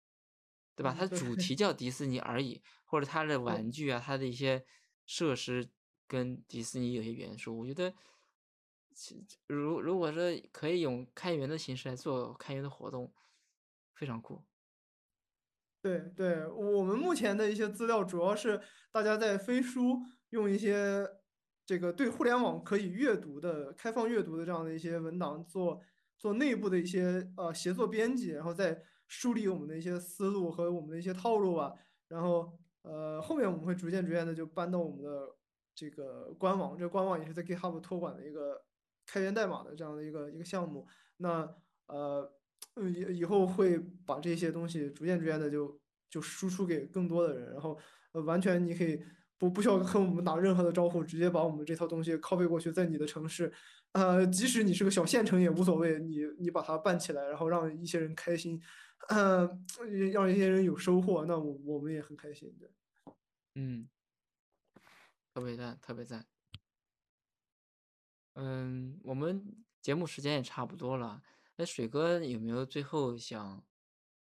[0.76, 0.94] 对吧？
[0.96, 1.34] 它主。
[1.34, 4.64] 题叫迪士尼而已，或者它的玩具啊，它的一些
[5.06, 5.70] 设施
[6.06, 7.94] 跟迪士尼有些元素，我觉得，
[9.46, 13.14] 如如果说可以用开源的形式来做开源的活动，
[13.94, 14.47] 非常酷。
[15.88, 18.60] 对对，我们目前的一些资料主要是
[18.92, 19.98] 大家在飞书
[20.30, 21.08] 用一些
[21.64, 25.80] 这个对互联网可以阅读的开放阅读的这样的一些文档做
[26.18, 31.72] 做内部的一些呃协作编辑，然后再梳理我们的一些思路和我们的一些套路吧。
[32.08, 32.52] 然后
[32.82, 35.34] 呃后面我们会逐渐逐渐的就搬到我们的
[35.74, 38.62] 这个官网，这官网也是在 GitHub 托管的一个
[39.06, 40.86] 开源代码的这样的一个一个项目。
[41.16, 41.48] 那
[41.86, 42.30] 呃。
[42.76, 47.78] 嗯，以以后会把这些东西逐渐逐渐的就就输出给更多的人，然后，
[48.12, 49.02] 完全你可以
[49.36, 53.52] 不不需要和我们打任何的招呼，直接把我们这套东西 copy 过去，在你的城市，
[53.92, 58.60] 呃，即使你是个小县城也无所谓，你你把它办起来，然后让一些人开心，
[59.08, 59.48] 呃，
[60.12, 62.70] 让一些人有收获，那我我们也很开心对。
[63.54, 63.88] 嗯，
[65.34, 66.24] 特别赞，特别赞。
[68.34, 71.20] 嗯，我们节目时间也差不多了。
[71.60, 73.66] 那水哥有没有最后想，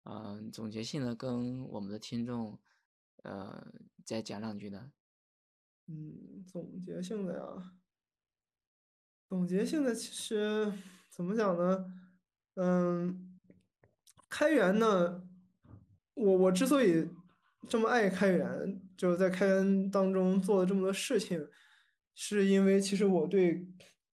[0.05, 2.57] 嗯，总结性的跟我们的听众，
[3.25, 3.67] 呃，
[4.05, 4.93] 再讲两句呢？
[5.89, 7.73] 嗯，总结性的呀，
[9.29, 10.73] 总结性的其实
[11.11, 11.93] 怎么讲呢？
[12.55, 13.37] 嗯，
[14.29, 15.29] 开源呢，
[16.15, 17.09] 我我之所以
[17.69, 21.49] 这么爱开源，就是在开源当中做了这么多事情，
[22.15, 23.67] 是因为其实我对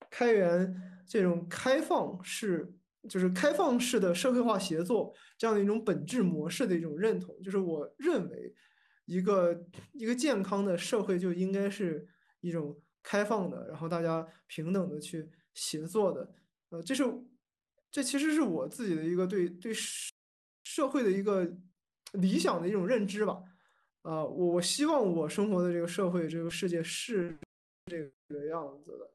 [0.09, 2.73] 开源这种开放是。
[3.09, 8.53] 就是开放式的社会化协作这样的一种本质模式的一种认同，就是我认为
[9.05, 12.07] 一个一个健康的社会就应该是
[12.39, 16.33] 一种开放的，然后大家平等的去协作的。
[16.69, 17.03] 呃，这是
[17.91, 19.73] 这其实是我自己的一个对对
[20.63, 21.45] 社会的一个
[22.13, 23.43] 理想的一种认知吧。
[24.03, 27.37] 啊，我我希望我生活的这个社会这个世界是
[27.85, 29.11] 这个样子的，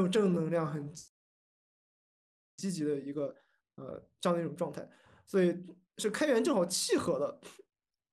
[0.00, 0.90] 有正能量，很。
[2.58, 3.34] 积极的一个
[3.76, 4.86] 呃这样的一种状态，
[5.24, 5.56] 所以
[5.96, 7.40] 是开源正好契合了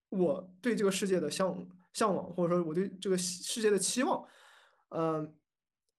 [0.10, 4.26] 我对这个世界的向向往，或者说我对这个世界的期望，
[4.90, 5.36] 嗯，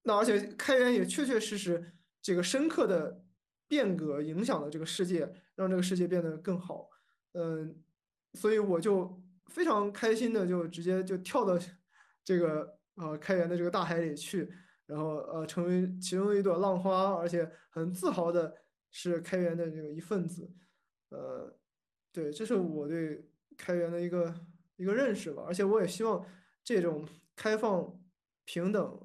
[0.03, 3.23] 那而且开源也确确实实这个深刻的
[3.67, 6.89] 变革影响了这个世界，让这个世界变得更好，
[7.33, 7.83] 嗯，
[8.33, 11.59] 所以我就非常开心的就直接就跳到
[12.23, 14.49] 这个呃开源的这个大海里去，
[14.87, 18.55] 然后呃成为其中的一朵浪花，而且很自豪的
[18.89, 20.51] 是开源的这个一份子。
[21.09, 21.55] 呃，
[22.11, 24.33] 对，这是我对开源的一个
[24.77, 25.43] 一个认识吧。
[25.45, 26.25] 而且我也希望
[26.63, 28.01] 这种开放、
[28.45, 28.99] 平等、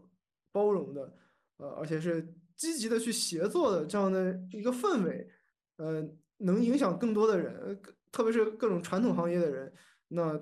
[0.50, 1.14] 包容的，
[1.58, 5.30] 呃，而且是积极的去协作的这样的一个氛围，
[5.76, 6.02] 呃，
[6.38, 7.80] 能影响更多的人，
[8.10, 9.72] 特别是各种传统行业的人，
[10.08, 10.40] 那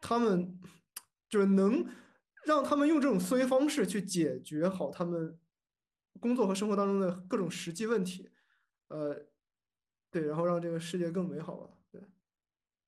[0.00, 0.58] 他们
[1.28, 1.84] 就是能
[2.46, 5.38] 让他们用这种思维方式去解决好他们
[6.20, 8.30] 工作和生活当中的各种实际问题，
[8.88, 9.26] 呃，
[10.10, 11.70] 对，然后让这个世界更美好吧。
[11.90, 12.02] 对，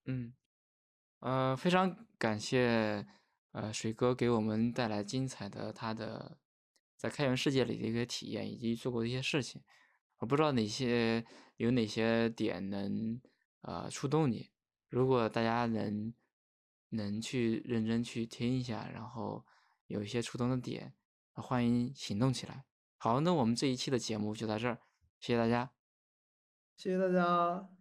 [0.05, 0.33] 嗯，
[1.21, 3.07] 呃，非常感谢
[3.53, 6.39] 呃水哥给我们带来精彩的他的
[6.97, 9.63] 在开源世界里的一个体验，以及做过的一些事情。
[10.19, 11.25] 我不知道哪些
[11.57, 13.21] 有哪些点能
[13.63, 14.51] 呃触动你，
[14.89, 16.15] 如果大家能
[16.91, 19.45] 能去认真去听一下，然后
[19.87, 20.95] 有一些触动的点，
[21.35, 22.65] 欢迎行动起来。
[22.97, 24.81] 好，那我们这一期的节目就到这儿，
[25.21, 25.73] 谢谢大家。
[26.77, 27.76] 谢谢大家。